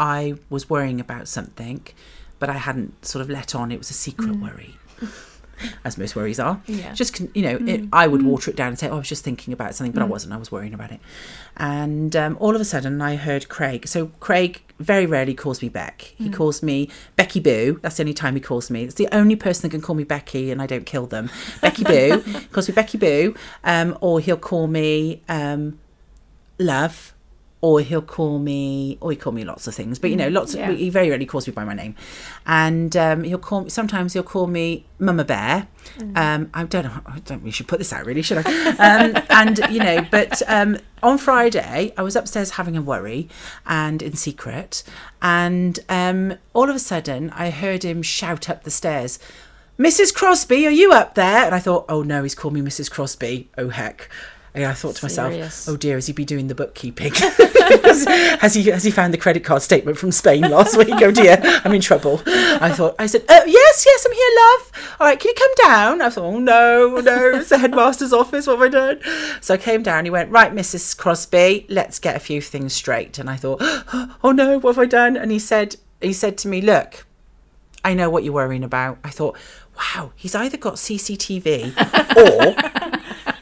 [0.00, 1.86] i was worrying about something
[2.40, 3.70] but i hadn't sort of let on.
[3.70, 4.74] It was a secret worry
[5.84, 6.60] as most worries are.
[6.66, 6.94] Yeah.
[6.94, 9.22] just you know it, i would water it down and say oh i was just
[9.22, 10.32] thinking about something but i wasn't.
[10.32, 11.00] I was worrying about it.
[11.56, 13.86] And um, all of a sudden i heard craig.
[13.86, 16.14] So craig very rarely calls me beck.
[16.16, 17.78] He calls me becky boo.
[17.82, 18.84] That's the only time he calls me.
[18.84, 21.30] It's the only person that can call me becky and i don't kill them.
[21.60, 22.22] Becky boo.
[22.52, 23.34] Calls me becky boo
[23.64, 25.78] um, or he'll call me um,
[26.58, 27.12] love
[27.62, 30.54] or he'll call me or he call me lots of things but you know lots
[30.54, 30.70] Yeah.
[30.70, 31.94] of he very rarely calls me by my name
[32.46, 35.68] and um, he'll call me sometimes he'll call me mama bear
[36.16, 38.44] um, i don't know i don't we should put this out really should i
[38.78, 43.28] um, and you know but um, on friday i was upstairs having a worry
[43.66, 44.82] and in secret
[45.20, 49.18] and um, all of a sudden i heard him shout up the stairs
[49.78, 50.12] Mrs.
[50.14, 51.46] Crosby, are you up there?
[51.46, 52.90] And I thought, oh no, he's called me Mrs.
[52.90, 53.48] Crosby.
[53.56, 54.10] Oh heck.
[54.52, 55.68] And I thought to myself, Serious.
[55.68, 57.12] oh dear, has he be doing the bookkeeping?
[58.40, 60.88] has he has he found the credit card statement from Spain last week?
[60.90, 62.20] Oh dear, I'm in trouble.
[62.26, 64.96] I thought I said, oh yes, yes, I'm here, love.
[65.00, 66.02] All right, can you come down?
[66.02, 68.48] I thought, oh no, no, it's the headmaster's office.
[68.48, 69.00] What have I done?
[69.40, 70.04] So I came down.
[70.04, 70.96] He went, right, Mrs.
[70.96, 73.18] Crosby, let's get a few things straight.
[73.18, 73.58] And I thought,
[74.24, 75.16] oh no, what have I done?
[75.16, 77.06] And he said, he said to me, look,
[77.84, 78.98] I know what you're worrying about.
[79.04, 79.36] I thought,
[79.76, 81.76] wow, he's either got CCTV
[82.16, 82.89] or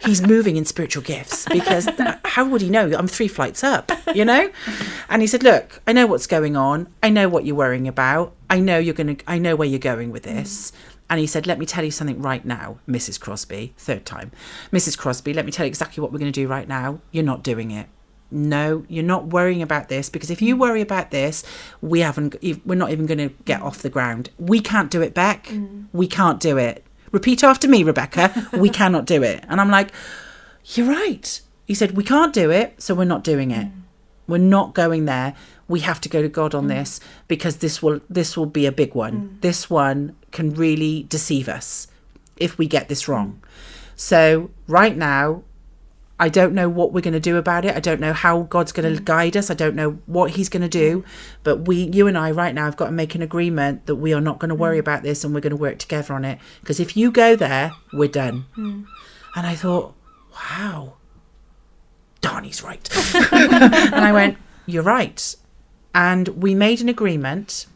[0.09, 1.89] he's moving in spiritual gifts because
[2.25, 2.91] how would he know?
[2.97, 4.51] I'm three flights up, you know?
[5.09, 6.89] And he said, look, I know what's going on.
[7.03, 8.35] I know what you're worrying about.
[8.49, 10.71] I know you're going to, I know where you're going with this.
[10.71, 10.75] Mm.
[11.11, 13.21] And he said, let me tell you something right now, Mrs.
[13.21, 14.31] Crosby, third time.
[14.73, 14.97] Mrs.
[14.97, 17.01] Crosby, let me tell you exactly what we're going to do right now.
[17.13, 17.89] You're not doing it
[18.31, 20.59] no you're not worrying about this because if you mm.
[20.59, 21.43] worry about this
[21.81, 22.37] we haven't
[22.67, 23.65] we're not even going to get mm.
[23.65, 25.51] off the ground we can't do it back
[25.95, 28.49] we can't do it repeat after me rebecca.
[28.53, 29.45] We cannot do it.
[29.49, 29.93] And i'm like
[30.75, 31.41] you're right.
[31.67, 33.69] He said we can't do it so we're not doing it.
[34.27, 35.35] We're not going there.
[35.67, 36.69] We have to go to god on mm.
[36.69, 39.15] this because this will this will be a big one.
[39.15, 39.41] Mm.
[39.41, 41.89] This one can really deceive us
[42.37, 43.43] if we get this wrong.
[43.97, 45.43] So right now
[46.21, 47.77] I don't know what we're going to do about it.
[47.77, 49.05] I don't know how God's going to mm.
[49.05, 49.51] guide us.
[49.51, 51.03] I don't know what He's going to do.
[51.03, 51.05] Mm.
[51.45, 54.13] But we, you and I, right now, have got to make an agreement that we
[54.13, 54.81] are not going to worry mm.
[54.81, 56.39] about this and we're going to work together on it.
[56.61, 58.47] Because if you go there, we're done.
[58.57, 59.95] And I thought,
[60.33, 60.95] wow,
[62.21, 62.89] Darnie's right.
[63.33, 65.37] and I went, you're right.
[65.95, 67.67] And we made an agreement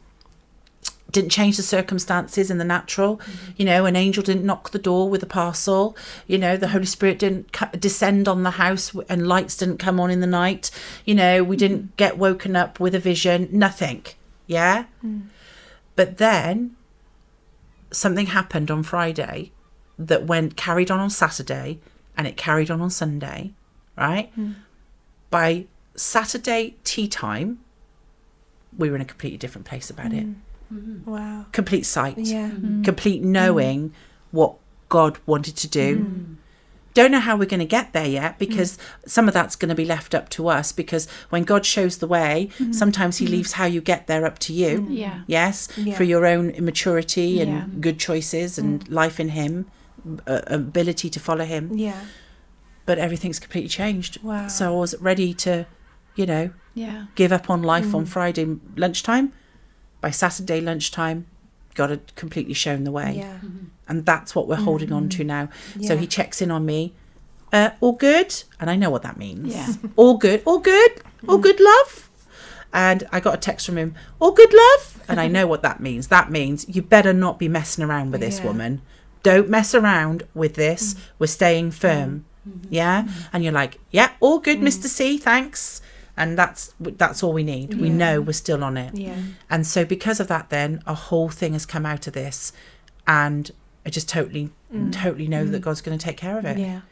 [1.13, 3.19] didn't change the circumstances in the natural.
[3.19, 3.53] Mm-hmm.
[3.57, 5.97] You know, an angel didn't knock the door with a parcel.
[6.27, 10.11] You know, the Holy Spirit didn't descend on the house and lights didn't come on
[10.11, 10.71] in the night.
[11.05, 11.97] You know, we didn't mm-hmm.
[11.97, 14.05] get woken up with a vision, nothing.
[14.47, 14.87] Yeah?
[15.05, 15.29] Mm.
[15.95, 16.77] But then
[17.91, 19.53] something happened on Friday
[19.99, 21.79] that went carried on on Saturday
[22.17, 23.53] and it carried on on Sunday,
[23.97, 24.35] right?
[24.39, 24.55] Mm.
[25.31, 27.61] By Saturday tea time,
[28.77, 30.27] we were in a completely different place about it.
[30.27, 30.35] Mm.
[30.73, 31.11] Mm-hmm.
[31.11, 31.47] Wow.
[31.53, 32.49] complete sight, Yeah.
[32.51, 32.83] Mm-hmm.
[32.83, 33.93] complete knowing mm.
[34.31, 34.55] what
[34.89, 35.99] God wanted to do.
[35.99, 36.37] Mm.
[36.95, 38.39] Don't know how we're going to get there yet mm.
[38.39, 41.99] because some of that's going to be left up to us because when God shows
[41.99, 42.73] the way, mm-hmm.
[42.73, 44.87] sometimes He leaves how you get there up to you.
[44.91, 45.23] Yeah.
[45.27, 45.97] Yes, Yeah.
[45.97, 47.65] for your own immaturity and Yeah.
[47.81, 49.67] good choices and life in Him,
[50.27, 51.71] uh, ability to follow Him.
[51.77, 52.01] Yeah.
[52.85, 54.23] But everything's completely changed.
[54.23, 54.49] Wow.
[54.49, 55.67] So I was ready to,
[56.15, 57.07] you know, Yeah.
[57.15, 59.33] give up on life on Friday lunchtime.
[60.03, 61.27] By Saturday lunchtime,
[61.75, 63.15] God had completely shown the way.
[63.17, 63.37] Yeah.
[63.37, 63.65] Mm-hmm.
[63.89, 65.27] And that's what we're holding on to mm-hmm.
[65.27, 65.49] now.
[65.87, 66.93] So he checks in on me.
[67.53, 68.43] Uh, all good?
[68.61, 69.55] And I know what that means.
[69.55, 69.69] Yeah.
[69.97, 70.43] All good.
[70.47, 71.03] All good.
[71.29, 71.43] All mm.
[71.43, 72.09] good, love.
[72.73, 75.03] And I got a text from him, all good, love.
[75.07, 76.09] And I know what that means.
[76.09, 78.47] That means you better not be messing around with this Yeah.
[78.47, 78.81] woman.
[79.23, 80.95] Don't mess around with this.
[80.95, 80.99] Mm.
[81.19, 82.25] We're staying firm.
[82.49, 82.53] Mm.
[82.53, 82.75] Mm-hmm.
[82.75, 83.09] Yeah.
[83.33, 84.87] And you're like, yeah, all good, Mr.
[84.87, 85.19] C.
[85.19, 85.83] Thanks.
[86.17, 87.75] And that's that's all we need.
[87.81, 88.95] We know we're still on it.
[88.95, 89.17] Yeah.
[89.49, 92.53] And so because of that then a whole thing has come out of this
[93.07, 93.51] and
[93.87, 94.51] I just totally
[94.91, 96.59] totally know that God's going to take care of it.
[96.59, 96.83] Yeah.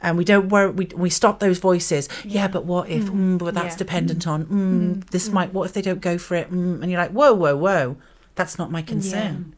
[0.00, 2.08] And we don't worry we we stop those voices.
[2.24, 3.78] Yeah, but what if mm, but that's Yeah.
[3.78, 6.50] dependent on mm, this might what if they don't go for it?
[6.50, 7.96] Mm, and you're like, "Whoa, whoa, whoa.
[8.34, 9.54] That's not my concern.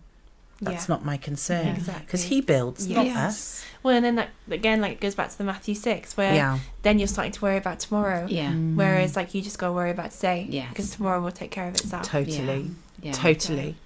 [0.61, 0.95] That's yeah.
[0.95, 2.05] not my concern." Exactly.
[2.07, 3.17] Because he builds, not Yes.
[3.17, 3.65] us.
[3.83, 6.59] Well, and then that again, like it goes back to the Matthew six, where Yeah.
[6.83, 8.27] then you're starting to worry about tomorrow.
[8.29, 8.51] Yeah.
[8.53, 8.77] Mm.
[8.77, 10.47] Whereas, like, you just got to worry about today.
[10.49, 10.69] Yeah.
[10.71, 12.05] Because tomorrow will take care of itself.
[12.07, 12.71] Totally.
[13.03, 13.13] Yeah.
[13.13, 13.77] Totally.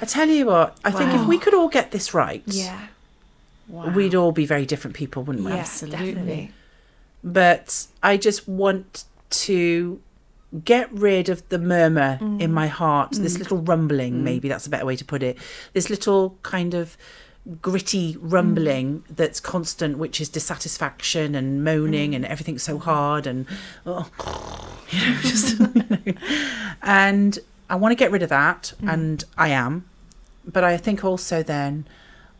[0.00, 2.86] I tell you what, I think if we could all get this right, Yeah.
[3.68, 3.88] Wow.
[3.90, 5.52] we'd all be very different people, wouldn't we?
[5.52, 5.58] Yeah.
[5.58, 6.06] Absolutely.
[6.14, 6.52] Definitely.
[7.22, 9.98] but I just want to
[10.62, 12.40] get rid of the murmur mm.
[12.40, 13.38] in my heart, this mm.
[13.40, 14.22] little rumbling, mm.
[14.22, 15.38] maybe that's a better way to put it,
[15.72, 16.96] this little kind of
[17.60, 23.46] gritty rumbling that's constant, which is dissatisfaction and moaning and everything's so hard and
[23.84, 24.08] oh,
[24.90, 25.60] you know, just
[26.82, 27.38] and
[27.68, 29.86] I want to get rid of that, and I am,
[30.44, 31.86] but I think also then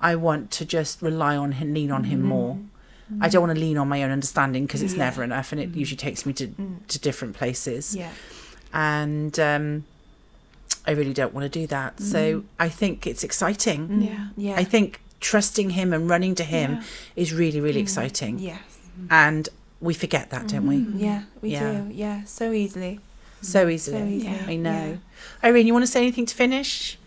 [0.01, 2.59] I want to just rely on him, lean on him more.
[3.21, 5.05] I don't want to lean on my own understanding because it's Yeah.
[5.05, 5.77] never enough, and it mm.
[5.77, 6.87] usually takes me to mm.
[6.89, 7.95] to different places.
[7.95, 8.11] Yeah.
[8.73, 9.85] And um,
[10.87, 11.97] I really don't want to do that.
[11.97, 12.03] Mm.
[12.03, 14.03] So I think it's exciting.
[14.03, 14.27] Yeah.
[14.37, 14.57] Yeah.
[14.57, 16.83] I think trusting him and running to him Yeah.
[17.17, 18.39] is really, really exciting.
[18.39, 18.61] Yes.
[19.11, 19.49] And
[19.81, 20.79] we forget that, don't we?
[21.03, 21.23] Yeah.
[21.41, 21.73] We Yeah.
[21.73, 21.91] do.
[21.93, 22.25] Yeah.
[22.25, 23.01] So easily.
[23.41, 24.01] So easily.
[24.01, 24.35] So easily.
[24.35, 24.47] Yeah.
[24.47, 24.99] I know.
[25.43, 26.99] Irene, you want to say anything to finish?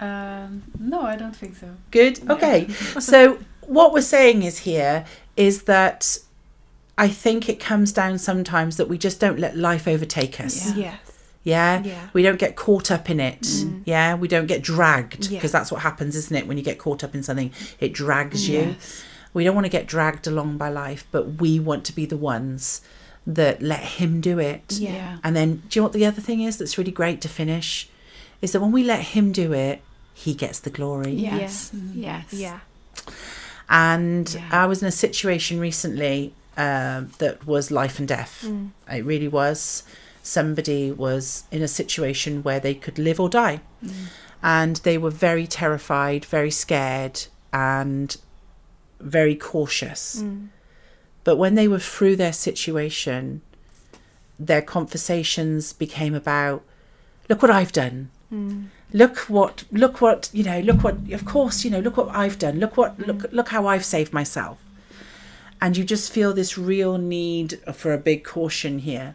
[0.00, 1.68] Um, no, I don't think so.
[1.90, 2.20] Good.
[2.28, 2.68] Okay.
[3.00, 3.38] so
[3.70, 5.04] what we're saying is here
[5.36, 6.18] is that
[6.98, 10.74] I think it comes down sometimes that we just don't let life overtake us.
[10.74, 10.76] Yeah.
[10.84, 11.00] Yes.
[11.44, 11.82] Yeah.
[11.84, 12.08] Yeah.
[12.12, 13.40] We don't get caught up in it.
[13.42, 13.82] Mm.
[13.86, 14.14] Yeah.
[14.16, 15.52] We don't get dragged because Yes.
[15.52, 16.46] that's what happens, isn't it?
[16.48, 18.74] When you get caught up in something, it drags you.
[19.32, 22.16] We don't want to get dragged along by life, but we want to be the
[22.16, 22.80] ones
[23.26, 24.64] that let him do it.
[24.72, 24.92] Yeah.
[24.92, 25.18] Yeah.
[25.22, 27.88] And then, do you know what the other thing is that's really great to finish?
[28.42, 29.80] Is that when we let him do it,
[30.12, 31.12] he gets the glory.
[31.12, 31.70] Yes.
[31.94, 32.24] Yes.
[32.34, 32.40] Mm.
[32.40, 32.58] Yeah.
[33.70, 34.62] And Yeah.
[34.64, 38.44] I was in a situation recently um, that was life and death.
[38.46, 38.70] Mm.
[38.90, 39.84] It really was.
[40.22, 43.60] Somebody was in a situation where they could live or die.
[44.42, 48.16] And they were very terrified, very scared, and
[48.98, 50.22] very cautious.
[50.22, 50.48] Mm.
[51.24, 53.42] But when they were through their situation,
[54.38, 56.62] their conversations became about
[57.28, 58.10] look what I've done.
[58.32, 58.66] Mm.
[58.92, 62.38] Look what look what you know, look what of course, you know, look what I've
[62.38, 62.58] done.
[62.58, 63.06] Look what mm.
[63.06, 64.58] look look how I've saved myself.
[65.62, 69.14] And you just feel this real need for a big caution here.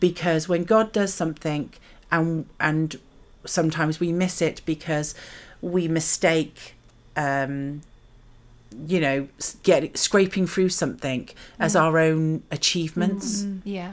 [0.00, 1.72] Because when God does something
[2.10, 2.98] and and
[3.44, 5.14] sometimes we miss it because
[5.60, 6.74] we mistake
[7.16, 7.82] um
[8.86, 9.28] you know
[9.62, 11.28] get scraping through something
[11.58, 11.80] as mm.
[11.80, 13.68] our own achievements mm-hmm.
[13.68, 13.92] Yeah.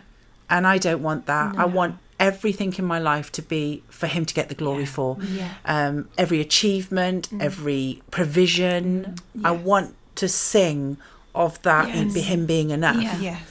[0.49, 1.57] and I don't want that.
[1.57, 4.89] I want everything in my life to be for him to get the glory Yeah.
[4.97, 5.17] for.
[5.21, 5.53] Yeah.
[5.65, 9.15] Um, every achievement, every provision.
[9.43, 9.61] I Yes.
[9.63, 10.97] want to sing
[11.33, 12.13] of that Yes.
[12.13, 13.17] be him being enough, Yeah.
[13.19, 13.41] Yes.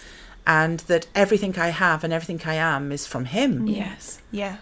[0.46, 4.18] and that everything I have and everything I am is from him Yes.
[4.30, 4.56] Yeah.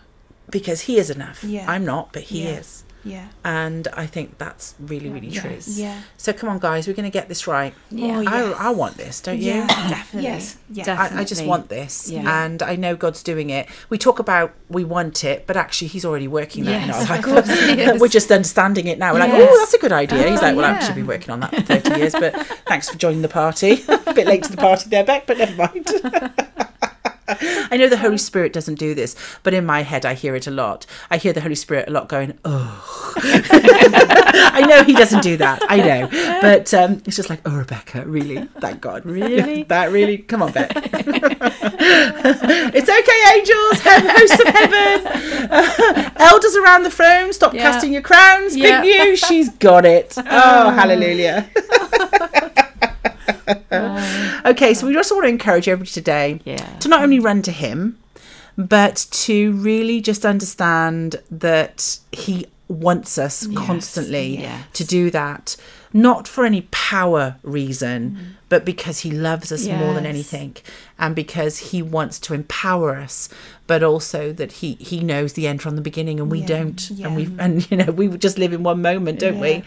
[0.51, 1.43] because he is enough.
[1.43, 1.65] Yeah.
[1.71, 2.59] I'm not, but he Yeah.
[2.61, 3.29] is, Yeah.
[3.45, 5.59] and I think that's really, really true.
[5.67, 6.03] Yeah.
[6.17, 7.73] So come on, guys, we're going to get this right.
[7.93, 8.17] Oh, yeah.
[8.19, 8.57] Oh, yes.
[8.59, 9.53] I, I want this, don't you?
[9.53, 9.67] Yeah.
[9.67, 10.29] Definitely.
[10.29, 10.85] Yes, Yeah.
[10.85, 11.19] definitely.
[11.19, 12.45] I, I just want this, Yeah.
[12.45, 13.69] and I know God's doing it.
[13.91, 17.03] We talk about we want it, but actually He's already working that in Yes, our
[17.19, 17.47] of life.
[17.47, 17.93] course he.
[18.01, 19.13] We're just understanding it now.
[19.13, 20.29] We're like, oh, that's a good idea.
[20.29, 20.79] He's Oh, like, well, I've yeah.
[20.81, 22.35] actually been working on that for thirty years, but
[22.67, 23.85] thanks for joining the party.
[23.89, 25.87] a bit late to the party there, Beck, but never mind.
[27.71, 30.47] I know the Holy Spirit doesn't do this, but in my head, I hear it
[30.47, 30.87] a lot.
[31.11, 33.13] I hear the Holy Spirit a lot going, oh.
[33.19, 35.63] I know He doesn't do that.
[35.69, 36.09] I know.
[36.41, 38.47] But um, it's just like, oh, Rebecca, really?
[38.61, 39.05] Thank God.
[39.17, 39.63] Really?
[39.65, 40.19] that really?
[40.19, 40.71] Come on, Beck.
[42.75, 46.13] it's okay, angels, hosts of heaven.
[46.17, 47.63] Elders around the throne, stop Yeah.
[47.63, 48.55] casting your crowns.
[48.57, 48.83] Yeah.
[48.83, 50.15] Big you, she's got it.
[50.19, 51.49] Oh, hallelujah.
[54.45, 56.65] okay, so we just want to encourage everybody today Yeah.
[56.81, 57.99] to not only run to him,
[58.57, 64.65] but to really just understand that he wants us constantly yes.
[64.73, 65.57] to do that.
[65.97, 68.25] Not for any power reason, mm.
[68.49, 70.57] but because he loves us more than anything
[70.99, 73.29] and because he wants to empower us,
[73.67, 76.47] but also that he he knows the end from the beginning and we Yeah.
[76.47, 76.91] don't.
[76.91, 77.07] Yeah.
[77.07, 79.63] And we and you know, we just live in one moment, don't we?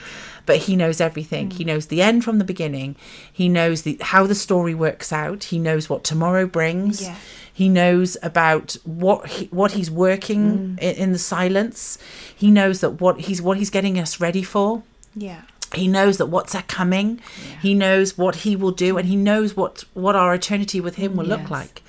[0.45, 1.51] But he knows everything.
[1.51, 1.67] He mm.
[1.67, 2.95] knows the end from the beginning.
[3.31, 5.45] He knows the how the story works out.
[5.45, 7.01] He knows what tomorrow brings.
[7.01, 7.15] Yeah.
[7.53, 10.43] He knows about what he, what he's working
[10.77, 10.79] mm.
[10.79, 11.97] in, in the silence.
[12.35, 14.83] He knows that what he's what he's getting us ready for.
[15.15, 15.41] Yeah.
[15.75, 17.19] He knows that what's a coming.
[17.61, 21.15] He knows what he will do, and he knows what what our eternity with him
[21.15, 21.83] will look like.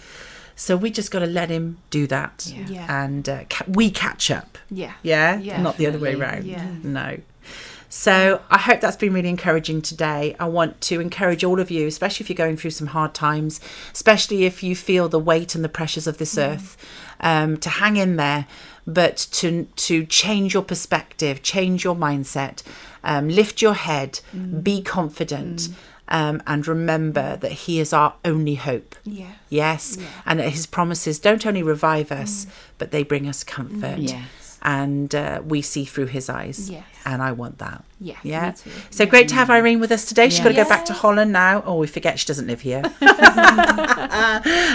[0.57, 2.67] So we just got to let him do that, Yeah.
[2.69, 3.03] Yeah.
[3.05, 4.59] and uh, ca- we catch up.
[4.71, 4.93] Yeah.
[5.03, 5.63] Yeah, Yeah.
[5.63, 6.45] not the other way around.
[6.45, 6.67] Yeah.
[6.83, 7.17] No.
[7.89, 10.37] So I hope that's been really encouraging today.
[10.39, 13.59] I want to encourage all of you, especially if you're going through some hard times,
[13.93, 16.77] especially if you feel the weight and the pressures of this earth,
[17.21, 18.47] um, to hang in there,
[18.95, 22.63] but to to change your perspective, change your mindset,
[23.05, 24.21] um, lift your head,
[24.63, 25.69] be confident,
[26.09, 28.97] um, and remember that He is our only hope.
[29.05, 29.33] Yeah.
[29.49, 32.47] Yes, and that His promises don't only revive us,
[32.79, 34.25] but they bring us comfort Yes.
[34.63, 36.69] And uh, we see through his eyes.
[36.71, 36.85] Yes.
[37.07, 37.83] And I want that.
[37.99, 38.19] Yes.
[38.23, 38.53] Yeah.
[38.91, 40.29] So great to have Irene with us today.
[40.29, 40.65] She's got to Yeah.
[40.65, 41.63] go back to Holland now.
[41.65, 42.83] Oh, we forget she doesn't live here.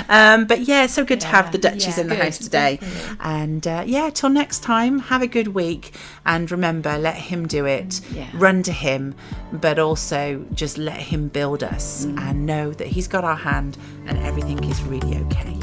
[0.09, 2.77] um, but yeah, so good to have the Dutchies Yeah, in the good, house today.
[2.81, 3.17] definitely.
[3.19, 5.93] And uh, yeah, till next time, have a good week.
[6.25, 8.01] And remember, let him do it.
[8.11, 8.29] Yeah.
[8.33, 9.13] Run to him,
[9.53, 14.17] but also just let him build us and know that he's got our hand and
[14.19, 15.57] everything is really okay.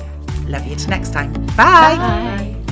[0.46, 0.76] Love you.
[0.76, 1.32] Till next time.
[1.56, 1.96] Bye.
[1.96, 2.71] Bye.